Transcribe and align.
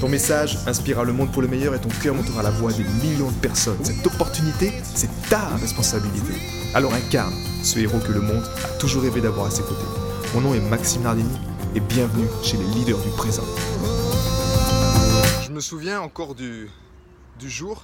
Ton 0.00 0.10
message 0.10 0.58
inspirera 0.66 1.04
le 1.04 1.14
monde 1.14 1.32
pour 1.32 1.40
le 1.40 1.48
meilleur 1.48 1.74
et 1.74 1.80
ton 1.80 1.88
cœur 1.88 2.14
montera 2.14 2.42
la 2.42 2.50
voix 2.50 2.70
des 2.70 2.84
millions 2.84 3.30
de 3.30 3.40
personnes. 3.40 3.82
Cette 3.82 4.06
opportunité, 4.06 4.70
c'est 4.84 5.08
ta 5.30 5.56
responsabilité. 5.56 6.34
Alors 6.74 6.92
incarne 6.92 7.32
ce 7.62 7.78
héros 7.78 7.98
que 8.00 8.12
le 8.12 8.20
monde 8.20 8.44
a 8.62 8.68
toujours 8.78 9.04
rêvé 9.04 9.22
d'avoir 9.22 9.46
à 9.46 9.50
ses 9.50 9.62
côtés. 9.62 9.86
Mon 10.34 10.42
nom 10.42 10.54
est 10.54 10.60
Maxime 10.60 11.00
Nardini 11.00 11.38
et 11.74 11.80
bienvenue 11.80 12.26
chez 12.42 12.58
les 12.58 12.66
leaders 12.74 12.98
du 12.98 13.08
présent. 13.16 13.44
Je 15.42 15.50
me 15.50 15.60
souviens 15.60 16.02
encore 16.02 16.34
du, 16.34 16.68
du 17.38 17.48
jour 17.48 17.82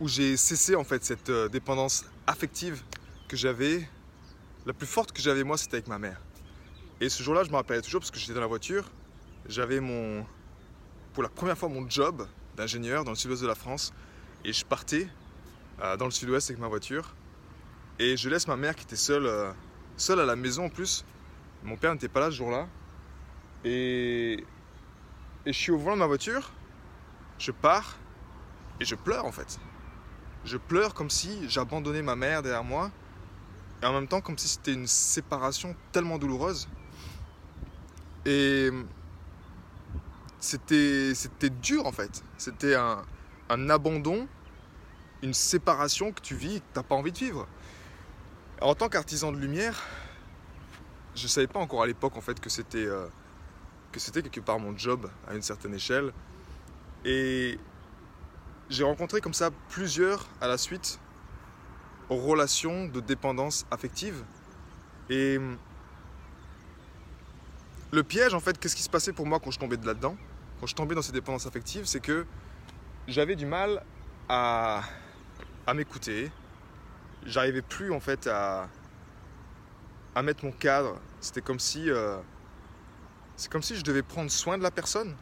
où 0.00 0.08
j'ai 0.08 0.38
cessé 0.38 0.76
en 0.76 0.84
fait 0.84 1.04
cette 1.04 1.28
euh, 1.28 1.48
dépendance 1.50 2.06
affective 2.26 2.80
que 3.28 3.36
j'avais. 3.36 3.86
La 4.64 4.72
plus 4.72 4.86
forte 4.86 5.12
que 5.12 5.20
j'avais 5.20 5.44
moi, 5.44 5.58
c'était 5.58 5.74
avec 5.74 5.88
ma 5.88 5.98
mère. 5.98 6.22
Et 7.02 7.10
ce 7.10 7.22
jour-là, 7.22 7.44
je 7.44 7.50
me 7.50 7.56
rappelais 7.56 7.82
toujours 7.82 8.00
parce 8.00 8.10
que 8.10 8.18
j'étais 8.18 8.32
dans 8.32 8.40
la 8.40 8.46
voiture. 8.46 8.90
J'avais 9.46 9.80
mon, 9.80 10.24
pour 11.12 11.22
la 11.22 11.28
première 11.28 11.56
fois 11.56 11.68
mon 11.68 11.88
job 11.88 12.26
d'ingénieur 12.56 13.04
dans 13.04 13.12
le 13.12 13.16
sud-ouest 13.16 13.42
de 13.42 13.46
la 13.46 13.54
France 13.54 13.92
et 14.44 14.52
je 14.52 14.64
partais 14.64 15.08
euh, 15.82 15.96
dans 15.96 16.04
le 16.04 16.10
sud-ouest 16.10 16.50
avec 16.50 16.60
ma 16.60 16.68
voiture 16.68 17.14
et 17.98 18.16
je 18.16 18.28
laisse 18.28 18.46
ma 18.46 18.56
mère 18.56 18.74
qui 18.76 18.84
était 18.84 18.96
seule, 18.96 19.26
euh, 19.26 19.50
seule 19.96 20.20
à 20.20 20.26
la 20.26 20.36
maison 20.36 20.66
en 20.66 20.68
plus. 20.68 21.04
Mon 21.64 21.76
père 21.76 21.92
n'était 21.92 22.08
pas 22.08 22.20
là 22.20 22.30
ce 22.30 22.36
jour-là 22.36 22.66
et, 23.64 24.44
et 25.46 25.52
je 25.52 25.58
suis 25.58 25.72
au 25.72 25.78
volant 25.78 25.96
de 25.96 26.00
ma 26.00 26.06
voiture, 26.06 26.52
je 27.38 27.50
pars 27.50 27.96
et 28.80 28.84
je 28.84 28.94
pleure 28.94 29.24
en 29.24 29.32
fait. 29.32 29.58
Je 30.44 30.56
pleure 30.56 30.94
comme 30.94 31.10
si 31.10 31.48
j'abandonnais 31.48 32.02
ma 32.02 32.16
mère 32.16 32.42
derrière 32.42 32.64
moi 32.64 32.90
et 33.82 33.86
en 33.86 33.92
même 33.92 34.08
temps 34.08 34.20
comme 34.20 34.38
si 34.38 34.48
c'était 34.48 34.72
une 34.72 34.86
séparation 34.86 35.74
tellement 35.92 36.18
douloureuse. 36.18 36.68
Et 38.24 38.70
c'était, 40.40 41.14
c'était 41.14 41.50
dur 41.50 41.86
en 41.86 41.92
fait. 41.92 42.22
C'était 42.36 42.74
un, 42.74 43.04
abandon, 43.70 44.28
une 45.22 45.34
séparation 45.34 46.12
que 46.12 46.20
tu 46.20 46.34
vis 46.34 46.56
et 46.56 46.60
que 46.60 46.64
tu 46.72 46.78
n'as 46.78 46.82
pas 46.82 46.94
envie 46.94 47.12
de 47.12 47.18
vivre. 47.18 47.46
En 48.60 48.74
tant 48.74 48.88
qu'artisan 48.88 49.32
de 49.32 49.38
lumière, 49.38 49.82
je 51.14 51.24
ne 51.24 51.28
savais 51.28 51.46
pas 51.46 51.60
encore 51.60 51.82
à 51.82 51.86
l'époque 51.86 52.16
en 52.16 52.20
fait 52.20 52.40
que 52.40 52.50
c'était, 52.50 52.86
euh, 52.86 53.06
que 53.92 54.00
c'était 54.00 54.22
quelque 54.22 54.40
part 54.40 54.58
mon 54.58 54.76
job 54.76 55.10
à 55.28 55.34
une 55.34 55.42
certaine 55.42 55.74
échelle. 55.74 56.12
Et 57.04 57.58
j'ai 58.68 58.84
rencontré 58.84 59.20
comme 59.20 59.34
ça 59.34 59.50
plusieurs 59.68 60.26
à 60.40 60.48
la 60.48 60.58
suite 60.58 61.00
relations 62.08 62.86
de 62.86 63.00
dépendance 63.00 63.66
affective. 63.70 64.24
Et 65.10 65.38
le 67.90 68.02
piège, 68.02 68.34
en 68.34 68.40
fait, 68.40 68.58
qu'est-ce 68.58 68.76
qui 68.76 68.82
se 68.82 68.90
passait 68.90 69.12
pour 69.12 69.26
moi 69.26 69.40
quand 69.40 69.50
je 69.50 69.58
tombais 69.58 69.76
de 69.76 69.86
là-dedans? 69.86 70.16
Quand 70.60 70.66
je 70.66 70.74
tombais 70.74 70.94
dans 70.94 71.02
ces 71.02 71.12
dépendances 71.12 71.46
affectives, 71.46 71.84
c'est 71.86 72.00
que 72.00 72.26
j'avais 73.06 73.36
du 73.36 73.46
mal 73.46 73.82
à, 74.28 74.82
m'écouter. 75.74 76.30
J'arrivais 77.24 77.62
plus, 77.62 77.92
en 77.92 78.00
fait, 78.00 78.26
à, 78.26 78.68
à 80.14 80.22
mettre 80.22 80.44
mon 80.44 80.52
cadre. 80.52 81.00
C'était 81.20 81.42
comme 81.42 81.58
si. 81.58 81.90
Euh, 81.90 82.18
c'est 83.36 83.50
comme 83.50 83.62
si 83.62 83.76
je 83.76 83.84
devais 83.84 84.02
prendre 84.02 84.30
soin 84.30 84.58
de 84.58 84.62
la 84.62 84.70
personne. 84.70 85.14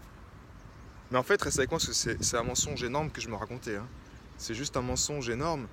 Mais 1.10 1.18
en 1.18 1.22
fait, 1.22 1.40
reste 1.40 1.58
avec 1.58 1.70
moi 1.70 1.78
parce 1.78 2.02
que 2.04 2.22
c'est 2.22 2.36
un 2.36 2.42
mensonge 2.42 2.82
énorme 2.82 3.10
que 3.10 3.20
je 3.20 3.28
me 3.28 3.36
racontais. 3.36 3.76
Hein. 3.76 3.86
C'est 4.38 4.54
juste 4.54 4.76
un 4.76 4.82
mensonge 4.82 5.28
énorme. 5.28 5.66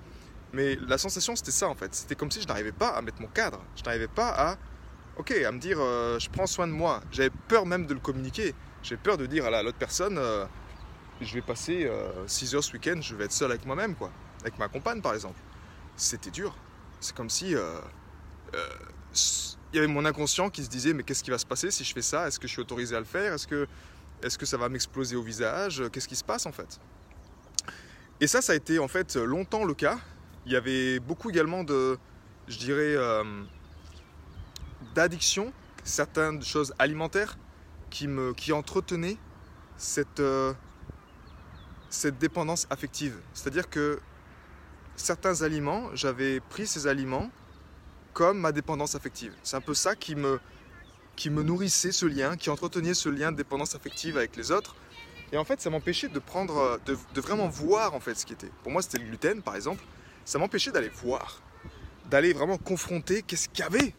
Mais 0.52 0.76
la 0.76 0.98
sensation, 0.98 1.34
c'était 1.34 1.50
ça 1.50 1.68
en 1.68 1.74
fait. 1.74 1.94
C'était 1.94 2.14
comme 2.14 2.30
si 2.30 2.40
je 2.40 2.46
n'arrivais 2.46 2.72
pas 2.72 2.90
à 2.90 3.02
mettre 3.02 3.20
mon 3.20 3.26
cadre. 3.26 3.60
Je 3.74 3.82
n'arrivais 3.82 4.08
pas 4.08 4.28
à 4.28 4.58
ok, 5.16 5.32
à 5.32 5.50
me 5.52 5.58
dire 5.58 5.78
euh, 5.80 6.18
je 6.18 6.30
prends 6.30 6.46
soin 6.46 6.68
de 6.68 6.72
moi. 6.72 7.00
J'avais 7.10 7.30
peur 7.48 7.66
même 7.66 7.86
de 7.86 7.94
le 7.94 8.00
communiquer. 8.00 8.54
J'ai 8.84 8.98
peur 8.98 9.16
de 9.16 9.24
dire 9.24 9.46
à 9.46 9.62
l'autre 9.62 9.78
personne 9.78 10.18
euh, 10.18 10.44
je 11.22 11.32
vais 11.32 11.40
passer 11.40 11.90
6 12.26 12.52
euh, 12.52 12.56
heures 12.58 12.64
ce 12.64 12.72
week-end, 12.74 13.00
je 13.00 13.14
vais 13.14 13.24
être 13.24 13.32
seul 13.32 13.50
avec 13.50 13.64
moi-même, 13.64 13.94
quoi. 13.94 14.10
Avec 14.42 14.58
ma 14.58 14.68
compagne 14.68 15.00
par 15.00 15.14
exemple. 15.14 15.40
C'était 15.96 16.30
dur. 16.30 16.54
C'est 17.00 17.16
comme 17.16 17.30
si 17.30 17.54
il 17.54 17.56
y 19.72 19.78
avait 19.78 19.86
mon 19.86 20.04
inconscient 20.04 20.50
qui 20.50 20.62
se 20.62 20.68
disait 20.68 20.92
mais 20.92 21.02
qu'est-ce 21.02 21.24
qui 21.24 21.30
va 21.30 21.38
se 21.38 21.46
passer 21.46 21.70
si 21.70 21.82
je 21.82 21.94
fais 21.94 22.02
ça? 22.02 22.28
Est-ce 22.28 22.38
que 22.38 22.46
je 22.46 22.52
suis 22.52 22.60
autorisé 22.60 22.94
à 22.94 22.98
le 22.98 23.06
faire? 23.06 23.32
Est-ce 23.32 23.46
que, 23.46 23.66
est 24.22 24.36
que 24.36 24.44
ça 24.44 24.58
va 24.58 24.68
m'exploser 24.68 25.16
au 25.16 25.22
visage? 25.22 25.82
Qu'est-ce 25.90 26.08
qui 26.08 26.16
se 26.16 26.24
passe 26.24 26.44
en 26.44 26.52
fait? 26.52 26.78
Et 28.20 28.26
ça, 28.26 28.42
ça 28.42 28.52
a 28.52 28.54
été 28.54 28.78
en 28.78 28.88
fait 28.88 29.16
longtemps 29.16 29.64
le 29.64 29.72
cas. 29.72 29.98
Il 30.44 30.52
y 30.52 30.56
avait 30.56 31.00
beaucoup 31.00 31.30
également 31.30 31.64
de, 31.64 31.96
je 32.48 32.58
dirais, 32.58 32.96
d'addiction, 34.94 35.54
certaines 35.84 36.42
choses 36.42 36.74
alimentaires 36.78 37.38
qui, 38.36 38.52
entretenaient 38.52 39.16
cette, 39.76 40.20
euh, 40.20 40.52
cette 41.90 42.18
dépendance 42.18 42.66
affective. 42.70 43.16
C'est-à-dire 43.32 43.70
que 43.70 44.00
certains 44.96 45.42
aliments, 45.42 45.94
j'avais 45.94 46.40
pris 46.40 46.66
ces 46.66 46.86
aliments 46.86 47.30
comme 48.12 48.38
ma 48.38 48.52
dépendance 48.52 48.94
affective. 48.94 49.32
C'est 49.42 49.56
un 49.56 49.60
peu 49.60 49.74
ça 49.74 49.94
qui 49.94 50.16
me, 50.16 50.40
qui 51.16 51.30
me 51.30 51.42
nourrissait 51.42 51.92
ce 51.92 52.06
lien, 52.06 52.36
qui 52.36 52.50
entretenait 52.50 52.94
ce 52.94 53.08
lien 53.08 53.32
de 53.32 53.36
dépendance 53.36 53.74
affective 53.74 54.16
avec 54.16 54.36
les 54.36 54.50
autres. 54.50 54.74
Et 55.32 55.36
en 55.36 55.44
fait, 55.44 55.60
ça 55.60 55.70
m'empêchait 55.70 56.08
de 56.08 56.18
prendre, 56.18 56.78
de, 56.86 57.20
vraiment 57.20 57.48
voir 57.48 57.94
en 57.94 58.00
fait 58.00 58.14
ce 58.14 58.26
qui 58.26 58.32
était. 58.32 58.50
Pour 58.62 58.72
moi, 58.72 58.82
c'était 58.82 58.98
le 58.98 59.06
gluten, 59.06 59.42
par 59.42 59.56
exemple. 59.56 59.82
Ça 60.24 60.38
m'empêchait 60.38 60.70
d'aller 60.70 60.90
voir, 60.90 61.42
d'aller 62.08 62.32
vraiment 62.32 62.56
confronter 62.56 63.22
qu'est-ce 63.22 63.48
qu'il 63.48 63.64
y 63.64 63.66
avait 63.66 63.94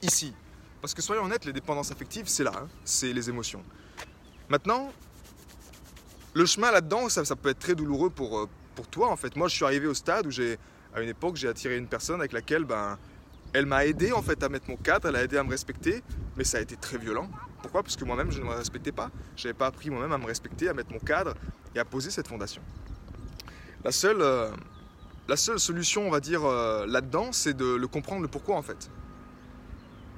ici. 0.00 0.34
Parce 0.82 0.94
que 0.94 1.00
soyons 1.00 1.22
honnêtes, 1.24 1.44
les 1.44 1.52
dépendances 1.52 1.92
affectives, 1.92 2.26
c'est 2.26 2.42
là, 2.42 2.52
hein. 2.56 2.68
c'est 2.84 3.12
les 3.12 3.30
émotions. 3.30 3.62
Maintenant, 4.48 4.92
le 6.34 6.44
chemin 6.44 6.72
là-dedans, 6.72 7.08
ça, 7.08 7.36
peut 7.36 7.50
être 7.50 7.60
très 7.60 7.76
douloureux 7.76 8.10
pour, 8.10 8.36
euh, 8.36 8.48
pour 8.74 8.88
toi 8.88 9.08
en 9.08 9.16
fait. 9.16 9.36
Moi, 9.36 9.46
je 9.46 9.54
suis 9.54 9.64
arrivé 9.64 9.86
au 9.86 9.94
stade 9.94 10.26
où 10.26 10.32
j'ai, 10.32 10.58
à 10.92 11.00
une 11.00 11.08
époque, 11.08 11.36
j'ai 11.36 11.46
attiré 11.46 11.76
une 11.76 11.86
personne 11.86 12.18
avec 12.18 12.32
laquelle, 12.32 12.64
ben, 12.64 12.98
elle 13.52 13.66
m'a 13.66 13.86
aidé 13.86 14.10
en 14.10 14.22
fait 14.22 14.42
à 14.42 14.48
mettre 14.48 14.68
mon 14.68 14.76
cadre, 14.76 15.08
elle 15.08 15.16
a 15.16 15.22
aidé 15.22 15.36
à 15.36 15.44
me 15.44 15.50
respecter, 15.50 16.02
mais 16.36 16.42
ça 16.42 16.58
a 16.58 16.60
été 16.60 16.74
très 16.74 16.98
violent. 16.98 17.30
Pourquoi? 17.60 17.84
Parce 17.84 17.94
que 17.94 18.04
moi-même, 18.04 18.32
je 18.32 18.40
ne 18.40 18.44
me 18.44 18.50
respectais 18.50 18.90
pas. 18.90 19.12
Je 19.36 19.46
n'avais 19.46 19.56
pas 19.56 19.66
appris 19.66 19.88
moi-même 19.88 20.10
à 20.10 20.18
me 20.18 20.26
respecter, 20.26 20.68
à 20.68 20.74
mettre 20.74 20.92
mon 20.92 20.98
cadre 20.98 21.34
et 21.76 21.78
à 21.78 21.84
poser 21.84 22.10
cette 22.10 22.26
fondation. 22.26 22.62
La 23.84 23.92
seule, 23.92 24.20
euh, 24.20 24.50
la 25.28 25.36
seule 25.36 25.60
solution, 25.60 26.08
on 26.08 26.10
va 26.10 26.18
dire, 26.18 26.44
euh, 26.44 26.86
là-dedans, 26.86 27.30
c'est 27.30 27.56
de 27.56 27.76
le 27.76 27.86
comprendre 27.86 28.22
le 28.22 28.28
pourquoi 28.28 28.56
en 28.56 28.62
fait. 28.62 28.90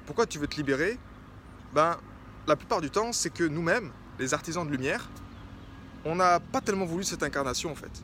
Pourquoi 0.05 0.25
tu 0.25 0.39
veux 0.39 0.47
te 0.47 0.55
libérer? 0.55 0.97
Ben, 1.73 1.97
la 2.47 2.55
plupart 2.55 2.81
du 2.81 2.89
temps, 2.89 3.11
c'est 3.11 3.33
que 3.33 3.43
nous-mêmes, 3.43 3.91
les 4.19 4.33
artisans 4.33 4.65
de 4.65 4.71
lumière, 4.71 5.09
on 6.05 6.15
n'a 6.15 6.39
pas 6.39 6.61
tellement 6.61 6.85
voulu 6.85 7.03
cette 7.03 7.23
incarnation 7.23 7.71
en 7.71 7.75
fait. 7.75 8.03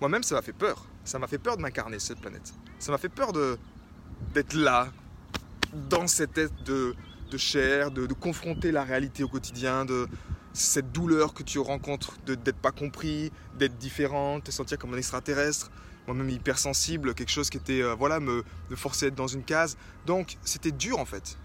Moi-même, 0.00 0.22
ça 0.22 0.36
m'a 0.36 0.42
fait 0.42 0.52
peur. 0.52 0.86
Ça 1.04 1.18
m'a 1.18 1.26
fait 1.26 1.38
peur 1.38 1.56
de 1.56 1.62
m'incarner 1.62 1.98
cette 1.98 2.20
planète. 2.20 2.54
Ça 2.78 2.92
m'a 2.92 2.98
fait 2.98 3.08
peur 3.08 3.32
d'être 3.32 4.54
là, 4.54 4.88
dans 5.90 6.06
cette 6.06 6.34
tête 6.34 6.52
de, 6.64 6.94
de 7.30 7.36
chair, 7.36 7.90
de, 7.90 8.06
de, 8.06 8.14
confronter 8.14 8.70
la 8.70 8.84
réalité 8.84 9.24
au 9.24 9.28
quotidien, 9.28 9.84
de 9.84 10.06
cette 10.52 10.92
douleur 10.92 11.34
que 11.34 11.42
tu 11.42 11.58
rencontres, 11.58 12.16
d'être 12.24 12.56
pas 12.58 12.70
compris, 12.70 13.32
d'être 13.58 13.76
différent, 13.76 14.38
de 14.38 14.44
te 14.44 14.50
sentir 14.50 14.78
comme 14.78 14.94
un 14.94 14.98
extraterrestre 14.98 15.70
moi-même 16.08 16.30
hypersensible, 16.30 17.14
quelque 17.14 17.30
chose 17.30 17.50
qui 17.50 17.58
était, 17.58 17.82
euh, 17.82 17.94
voilà, 17.94 18.18
me, 18.18 18.42
forcer 18.74 19.06
à 19.06 19.08
être 19.08 19.14
dans 19.14 19.26
une 19.26 19.44
case. 19.44 19.76
Donc 20.06 20.38
c'était 20.42 20.72
dur 20.72 20.98
en 20.98 21.04
fait. 21.04 21.38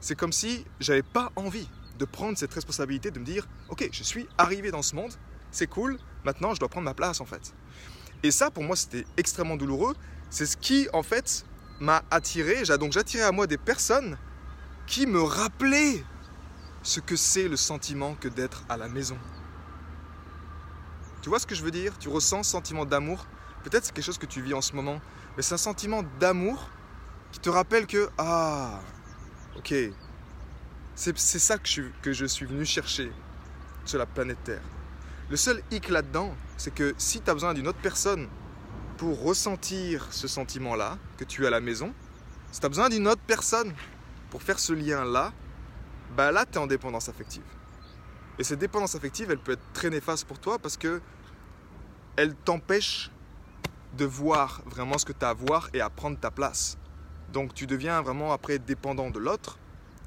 C'est 0.00 0.14
comme 0.14 0.32
si 0.32 0.64
j'avais 0.78 1.02
pas 1.02 1.32
envie 1.34 1.68
de 1.98 2.04
prendre 2.04 2.38
cette 2.38 2.54
responsabilité, 2.54 3.10
de 3.10 3.18
me 3.18 3.24
dire, 3.24 3.48
ok, 3.68 3.88
je 3.90 4.02
suis 4.02 4.28
arrivé 4.38 4.70
dans 4.70 4.82
ce 4.82 4.94
monde, 4.94 5.12
c'est 5.50 5.66
cool, 5.66 5.98
maintenant 6.24 6.54
je 6.54 6.60
dois 6.60 6.68
prendre 6.68 6.84
ma 6.84 6.94
place 6.94 7.20
en 7.20 7.24
fait. 7.24 7.52
Et 8.22 8.30
ça 8.30 8.50
pour 8.50 8.62
moi 8.62 8.76
c'était 8.76 9.04
extrêmement 9.16 9.56
douloureux. 9.56 9.96
C'est 10.30 10.46
ce 10.46 10.56
qui 10.56 10.88
en 10.92 11.02
fait 11.02 11.44
m'a 11.80 12.04
attiré, 12.10 12.62
donc 12.78 12.92
j'attirais 12.92 13.24
à 13.24 13.32
moi 13.32 13.46
des 13.46 13.58
personnes 13.58 14.18
qui 14.86 15.06
me 15.06 15.20
rappelaient 15.20 16.04
ce 16.82 17.00
que 17.00 17.16
c'est 17.16 17.48
le 17.48 17.56
sentiment 17.56 18.14
que 18.14 18.28
d'être 18.28 18.64
à 18.68 18.76
la 18.76 18.88
maison. 18.88 19.18
Tu 21.22 21.28
vois 21.28 21.40
ce 21.40 21.46
que 21.46 21.56
je 21.56 21.64
veux 21.64 21.72
dire? 21.72 21.98
Tu 21.98 22.08
ressens 22.08 22.44
ce 22.44 22.52
sentiment 22.52 22.84
d'amour 22.84 23.26
Peut-être 23.66 23.84
c'est 23.84 23.92
quelque 23.92 24.04
chose 24.04 24.18
que 24.18 24.26
tu 24.26 24.42
vis 24.42 24.54
en 24.54 24.60
ce 24.60 24.76
moment, 24.76 25.00
mais 25.36 25.42
c'est 25.42 25.54
un 25.54 25.58
sentiment 25.58 26.04
d'amour 26.20 26.70
qui 27.32 27.40
te 27.40 27.50
rappelle 27.50 27.88
que, 27.88 28.08
ah, 28.16 28.78
ok, 29.56 29.74
c'est 30.94 31.18
ça 31.18 31.58
que 31.58 31.66
je, 31.66 31.82
que 32.00 32.12
je 32.12 32.26
suis 32.26 32.46
venu 32.46 32.64
chercher 32.64 33.10
sur 33.84 33.98
la 33.98 34.06
planète 34.06 34.38
Terre. 34.44 34.62
Le 35.30 35.36
seul 35.36 35.60
hic 35.72 35.88
là-dedans, 35.88 36.32
c'est 36.56 36.72
que 36.72 36.94
si 36.96 37.20
tu 37.20 37.28
as 37.28 37.34
besoin 37.34 37.54
d'une 37.54 37.66
autre 37.66 37.80
personne 37.82 38.28
pour 38.98 39.20
ressentir 39.20 40.06
ce 40.12 40.28
sentiment-là 40.28 40.96
que 41.16 41.24
tu 41.24 41.44
as 41.44 41.48
à 41.48 41.50
la 41.50 41.60
maison, 41.60 41.92
si 42.52 42.60
tu 42.60 42.66
as 42.66 42.68
besoin 42.68 42.88
d'une 42.88 43.08
autre 43.08 43.22
personne 43.26 43.74
pour 44.30 44.44
faire 44.44 44.60
ce 44.60 44.74
lien-là, 44.74 45.32
bah 46.16 46.30
là, 46.30 46.46
tu 46.46 46.52
es 46.52 46.58
en 46.58 46.68
dépendance 46.68 47.08
affective. 47.08 47.42
Et 48.38 48.44
cette 48.44 48.60
dépendance 48.60 48.94
affective, 48.94 49.28
elle 49.32 49.40
peut 49.40 49.52
être 49.52 49.72
très 49.72 49.90
néfaste 49.90 50.24
pour 50.24 50.38
toi 50.38 50.56
parce 50.60 50.76
que 50.76 51.00
elle 52.14 52.36
t'empêche 52.36 53.10
de 53.96 54.04
voir 54.04 54.62
vraiment 54.66 54.98
ce 54.98 55.04
que 55.04 55.12
tu 55.12 55.24
as 55.24 55.30
à 55.30 55.34
voir 55.34 55.68
et 55.74 55.80
à 55.80 55.90
prendre 55.90 56.18
ta 56.18 56.30
place. 56.30 56.78
Donc 57.32 57.54
tu 57.54 57.66
deviens 57.66 58.02
vraiment 58.02 58.32
après 58.32 58.58
dépendant 58.58 59.10
de 59.10 59.18
l'autre 59.18 59.58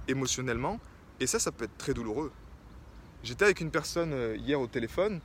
émotionnellement 0.07 0.80
et 1.19 1.27
ça, 1.27 1.39
ça 1.39 1.51
peut 1.51 1.65
être 1.65 1.77
très 1.77 1.94
douloureux. 1.94 2.31
J'étais 3.24 3.45
avec 3.45 3.59
une 3.59 3.71
personne 3.71 4.13
euh, 4.13 4.38
hier 4.38 4.59
au 4.59 4.68
téléphone, 4.68 5.19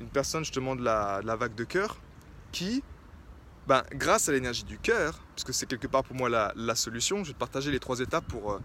une 0.00 0.08
personne 0.08 0.44
justement 0.44 0.76
de 0.76 0.84
la, 0.84 1.20
la 1.24 1.34
vague 1.34 1.54
de 1.54 1.64
cœur, 1.64 1.96
qui, 2.52 2.84
ben, 3.66 3.82
grâce 3.92 4.28
à 4.28 4.32
l'énergie 4.32 4.62
du 4.62 4.78
cœur, 4.78 5.18
parce 5.34 5.42
que 5.42 5.52
c'est 5.52 5.66
quelque 5.66 5.88
part 5.88 6.04
pour 6.04 6.14
moi 6.14 6.28
la, 6.28 6.52
la, 6.54 6.76
solution, 6.76 7.24
je 7.24 7.28
vais 7.28 7.32
te 7.34 7.38
partager 7.38 7.72
les 7.72 7.80
trois 7.80 7.98
étapes 7.98 8.26
pour, 8.28 8.52
euh, 8.52 8.60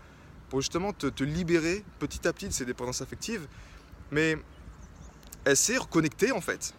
pour 0.49 0.61
justement 0.61 0.93
te, 0.93 1.07
te, 1.07 1.23
libérer 1.23 1.83
petit 1.97 2.27
à 2.27 2.33
petit 2.33 2.47
de 2.47 2.53
ces 2.53 2.65
dépendances 2.65 3.01
affectives, 3.01 3.47
mais 4.11 4.37
elle 5.45 5.57
s'est 5.57 5.77
reconnectée 5.77 6.31
en 6.31 6.41
fait. 6.41 6.75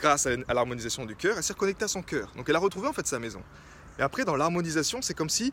Grâce 0.00 0.26
à, 0.26 0.54
l'harmonisation 0.54 1.04
du 1.04 1.14
cœur, 1.14 1.36
elle 1.36 1.42
s'est 1.42 1.52
reconnectée 1.52 1.84
à 1.84 1.88
son 1.88 2.02
cœur. 2.02 2.32
Donc 2.36 2.48
elle 2.48 2.56
a 2.56 2.60
retrouvé 2.60 2.88
en 2.88 2.92
fait 2.92 3.06
sa 3.06 3.18
maison. 3.18 3.42
Et 3.98 4.02
après, 4.02 4.24
dans 4.24 4.36
l'harmonisation, 4.36 5.02
c'est 5.02 5.14
comme 5.14 5.28
si 5.28 5.52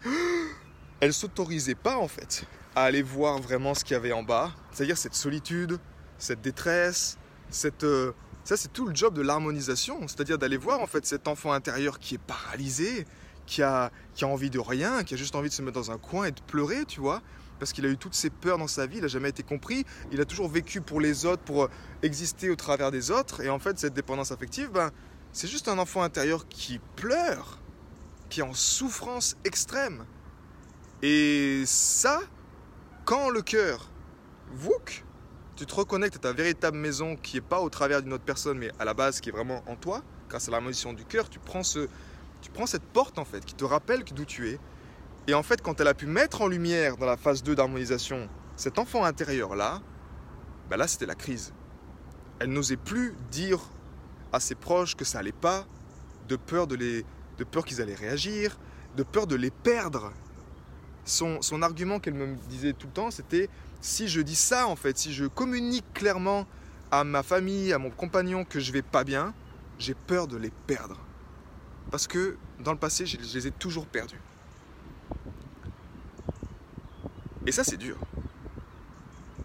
elle 1.02 1.14
s'autorisait 1.14 1.76
pas 1.76 1.98
en 1.98 2.08
fait 2.08 2.46
à 2.76 2.84
aller 2.84 3.02
voir 3.02 3.40
vraiment 3.40 3.74
ce 3.74 3.84
qu'il 3.84 3.94
y 3.94 3.98
avait 3.98 4.14
en 4.14 4.24
bas, 4.24 4.52
c'est-à-dire 4.72 4.98
cette 4.98 5.16
solitude, 5.16 5.80
cette 6.18 6.42
détresse, 6.42 7.18
cette, 7.50 7.84
euh, 7.84 8.14
ça 8.44 8.56
c'est 8.56 8.72
tout 8.72 8.88
le 8.88 8.96
job 8.96 9.14
de 9.16 9.22
l'harmonisation, 9.22 10.08
c'est-à-dire 10.08 10.38
d'aller 10.38 10.58
voir 10.58 10.80
en 10.80 10.88
fait 10.88 11.06
cet 11.06 11.28
enfant 11.28 11.52
intérieur 11.52 12.00
qui 12.00 12.16
est 12.16 12.20
paralysé, 12.20 13.06
qui 13.46 13.64
a, 13.64 13.92
qui 14.14 14.26
a 14.26 14.28
envie 14.28 14.50
de 14.50 14.60
rien, 14.60 15.04
qui 15.04 15.16
a 15.16 15.18
juste 15.18 15.36
envie 15.36 15.50
de 15.50 15.54
se 15.54 15.62
mettre 15.62 15.80
dans 15.80 15.92
un 15.92 15.98
coin 15.98 16.26
et 16.26 16.32
de 16.32 16.42
pleurer, 16.42 16.86
tu 16.86 17.00
vois, 17.00 17.22
parce 17.60 17.74
qu'il 17.74 17.86
a 17.86 17.90
eu 17.90 17.98
toutes 17.98 18.14
ces 18.14 18.30
peurs 18.30 18.58
dans 18.58 18.68
sa 18.68 18.86
vie, 18.86 18.98
il 18.98 19.02
n'a 19.02 19.08
jamais 19.08 19.30
été 19.30 19.44
compris, 19.44 19.86
il 20.12 20.22
a 20.22 20.26
toujours 20.26 20.50
vécu 20.50 20.82
pour 20.82 21.02
les 21.02 21.26
autres, 21.26 21.44
pour 21.44 21.64
euh, 21.64 21.70
exister 22.04 22.50
au 22.50 22.56
travers 22.56 22.92
des 22.92 23.12
autres, 23.12 23.42
et 23.42 23.50
en 23.50 23.60
fait 23.60 23.78
cette 23.80 23.94
dépendance 23.94 24.32
affective, 24.32 24.70
ben, 24.72 24.92
c'est 25.32 25.48
juste 25.48 25.68
un 25.68 25.78
enfant 25.78 26.02
intérieur 26.02 26.48
qui 26.48 26.80
pleure, 26.96 27.60
qui 28.30 28.40
est 28.40 28.44
en 28.44 28.54
souffrance 28.54 29.36
extrême. 29.46 30.06
Et 31.02 31.64
ça, 31.66 32.22
quand 33.06 33.30
le 33.30 33.42
cœur, 33.42 33.90
vouk, 34.52 35.06
tu 35.56 35.66
te 35.66 35.74
reconnectes 35.74 36.16
à 36.18 36.20
ta 36.20 36.34
véritable 36.34 36.78
maison 36.78 37.16
qui 37.16 37.38
n'est 37.38 37.42
pas 37.42 37.60
au 37.60 37.70
travers 37.70 38.02
d'une 38.02 38.14
autre 38.14 38.24
personne, 38.24 38.58
mais 38.58 38.72
à 38.80 38.86
la 38.86 38.94
base 38.94 39.20
qui 39.20 39.30
est 39.30 39.32
vraiment 39.32 39.64
en 39.68 39.76
toi, 39.76 40.04
grâce 40.30 40.48
à 40.48 40.52
l'harmonisation 40.52 40.94
du 40.94 41.06
cœur, 41.06 41.30
tu 41.30 41.40
prends, 41.40 41.64
ce, 41.64 41.88
tu 42.42 42.52
prends 42.52 42.66
cette 42.66 42.84
porte 42.84 43.18
en 43.18 43.26
fait 43.26 43.44
qui 43.44 43.56
te 43.56 43.64
rappelle 43.64 44.04
d'où 44.04 44.26
tu 44.26 44.50
es. 44.50 44.60
Et 45.28 45.34
en 45.34 45.44
fait, 45.44 45.62
quand 45.62 45.80
elle 45.82 45.90
a 45.90 45.94
pu 45.94 46.06
mettre 46.06 46.42
en 46.42 46.48
lumière 46.48 46.96
dans 46.98 47.06
la 47.06 47.18
phase 47.18 47.44
2 47.44 47.56
d'harmonisation 47.56 48.30
cet 48.56 48.80
enfant 48.80 49.04
intérieur 49.04 49.56
là, 49.56 49.82
ben 50.70 50.78
là 50.78 50.88
c'était 50.88 51.06
la 51.06 51.16
crise. 51.16 51.54
Elle 52.40 52.52
n'osait 52.52 52.78
plus 52.78 53.14
dire 53.30 53.60
à 54.32 54.40
ses 54.40 54.56
proches 54.56 54.96
que 54.96 55.06
ça 55.06 55.20
allait 55.20 55.32
pas, 55.32 55.66
de 56.28 56.36
peur 56.36 56.66
de 56.66 56.76
les, 56.76 57.06
de 57.38 57.44
peur 57.44 57.66
qu'ils 57.66 57.82
allaient 57.82 57.94
réagir, 57.94 58.58
de 58.96 59.04
peur 59.04 59.28
de 59.28 59.36
les 59.36 59.52
perdre 59.52 60.14
son, 61.04 61.42
son 61.42 61.62
argument 61.62 62.00
qu'elle 62.00 62.14
me 62.14 62.36
disait 62.50 62.74
tout 62.74 62.88
le 62.88 62.94
temps, 62.94 63.12
c'était 63.12 63.50
si 63.82 64.08
je 64.08 64.22
dis 64.22 64.36
ça 64.36 64.68
en 64.68 64.76
fait, 64.76 64.98
si 64.98 65.14
je 65.14 65.26
communique 65.26 65.86
clairement 65.94 66.46
à 66.90 67.04
ma 67.04 67.22
famille, 67.22 67.74
à 67.74 67.80
mon 67.80 67.90
compagnon 67.90 68.46
que 68.46 68.60
je 68.60 68.72
vais 68.72 68.82
pas 68.82 69.04
bien, 69.04 69.34
j'ai 69.78 69.94
peur 69.94 70.28
de 70.28 70.38
les 70.38 70.52
perdre. 70.68 70.98
Parce 71.92 72.08
que 72.08 72.38
dans 72.60 72.72
le 72.72 72.78
passé, 72.78 73.06
je, 73.06 73.18
les 73.18 73.48
ai 73.48 73.52
toujours 73.52 73.86
perdus. 73.86 74.20
Et 77.48 77.54
ça, 77.54 77.64
c'est 77.64 77.78
dur. 77.78 77.98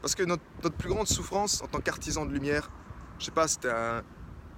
Parce 0.00 0.16
que 0.16 0.24
notre, 0.24 0.42
plus 0.76 0.88
grande 0.88 1.06
souffrance 1.06 1.62
en 1.62 1.68
tant 1.68 1.80
qu'artisan 1.80 2.26
de 2.26 2.32
lumière, 2.32 2.68
je 3.20 3.26
sais 3.26 3.30
pas, 3.30 3.46
c'était 3.46 3.70
un 3.70 4.02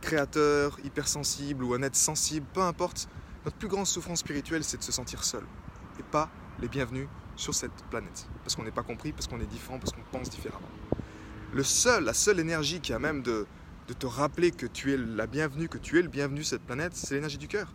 créateur 0.00 0.78
hypersensible 0.82 1.62
ou 1.62 1.74
un 1.74 1.82
être 1.82 1.94
sensible, 1.94 2.46
peu 2.54 2.62
importe, 2.62 3.06
notre 3.44 3.58
plus 3.58 3.68
grande 3.68 3.86
souffrance 3.86 4.20
spirituelle, 4.20 4.64
c'est 4.64 4.78
de 4.78 4.82
se 4.82 4.92
sentir 4.92 5.22
seul 5.22 5.44
et 5.98 6.02
pas 6.02 6.30
les 6.58 6.68
bienvenus 6.68 7.06
sur 7.36 7.54
cette 7.54 7.84
planète. 7.90 8.26
Parce 8.42 8.56
qu'on 8.56 8.64
n'est 8.64 8.70
pas 8.70 8.82
compris, 8.82 9.12
parce 9.12 9.26
qu'on 9.26 9.40
est 9.40 9.46
différent, 9.46 9.78
parce 9.78 9.92
qu'on 9.92 10.04
pense 10.10 10.30
différemment. 10.30 10.68
Le 11.52 11.62
seul, 11.62 12.04
la 12.04 12.14
seule 12.14 12.40
énergie 12.40 12.80
qui 12.80 12.94
a 12.94 12.98
même 12.98 13.22
de, 13.22 13.46
de 13.88 13.92
te 13.92 14.06
rappeler 14.06 14.52
que 14.52 14.64
tu 14.64 14.94
es 14.94 14.96
la 14.96 15.26
bienvenue, 15.26 15.68
que 15.68 15.76
tu 15.76 15.98
es 15.98 16.02
le 16.02 16.08
bienvenu 16.08 16.42
sur 16.44 16.56
cette 16.56 16.66
planète, 16.66 16.96
c'est 16.96 17.16
l'énergie 17.16 17.38
du 17.38 17.48
cœur. 17.48 17.74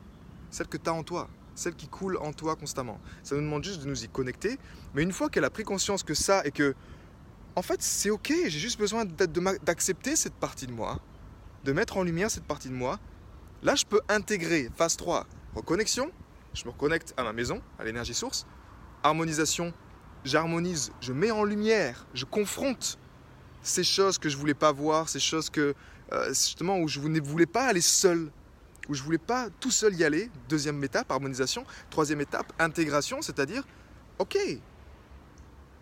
Celle 0.50 0.68
que 0.68 0.78
tu 0.78 0.90
as 0.90 0.94
en 0.94 1.04
toi, 1.04 1.30
celle 1.60 1.76
qui 1.76 1.88
coule 1.88 2.18
en 2.18 2.34
toi 2.34 2.56
constamment. 2.56 3.00
Ça 3.24 3.36
nous 3.36 3.42
demande 3.42 3.64
juste 3.64 3.82
de 3.82 3.88
nous 3.88 4.04
y 4.04 4.08
connecter. 4.08 4.58
Mais 4.96 5.04
une 5.04 5.12
fois 5.12 5.30
qu'elle 5.30 5.46
a 5.46 5.50
pris 5.50 5.64
conscience 5.64 6.04
que 6.04 6.14
ça 6.14 6.42
et 6.46 6.52
que, 6.52 6.74
en 7.56 7.62
fait, 7.62 7.82
c'est 7.82 8.10
ok, 8.10 8.34
j'ai 8.48 8.60
juste 8.60 8.80
besoin 8.80 9.06
d'accepter 9.06 10.16
cette 10.16 10.36
partie 10.36 10.68
de 10.68 10.72
moi, 10.72 11.00
de 11.66 11.74
mettre 11.74 11.98
en 11.98 12.04
lumière 12.04 12.32
cette 12.32 12.46
partie 12.46 12.70
de 12.70 12.74
moi, 12.74 13.00
là 13.62 13.76
je 13.76 13.86
peux 13.86 14.00
intégrer 14.08 14.70
phase 14.76 14.96
3, 14.96 15.26
reconnexion, 15.56 16.12
je 16.54 16.66
me 16.66 16.72
reconnecte 16.72 17.14
à 17.18 17.24
ma 17.24 17.34
maison, 17.34 17.62
à 17.78 17.84
l'énergie 17.84 18.14
source, 18.14 18.46
harmonisation, 19.04 19.74
j'harmonise, 20.24 20.92
je 21.02 21.12
mets 21.12 21.32
en 21.32 21.44
lumière, 21.44 22.08
je 22.14 22.26
confronte 22.26 22.98
ces 23.62 23.84
choses 23.84 24.18
que 24.18 24.30
je 24.30 24.38
voulais 24.38 24.54
pas 24.54 24.72
voir, 24.72 25.10
ces 25.10 25.20
choses 25.20 25.50
que 25.50 25.76
euh, 26.14 26.30
justement 26.30 26.80
où 26.80 26.88
je 26.88 27.00
ne 27.00 27.20
voulais 27.20 27.46
pas 27.46 27.66
aller 27.66 27.82
seul, 27.82 28.32
où 28.90 28.96
je 28.96 29.04
voulais 29.04 29.20
pas 29.20 29.50
tout 29.60 29.72
seul 29.72 29.96
y 29.96 30.04
aller. 30.04 30.30
Deuxième 30.50 30.84
étape, 30.84 31.12
harmonisation. 31.12 31.64
Troisième 31.90 32.20
étape, 32.20 32.52
intégration, 32.60 33.22
c'est-à-dire, 33.22 33.64
ok, 34.18 34.38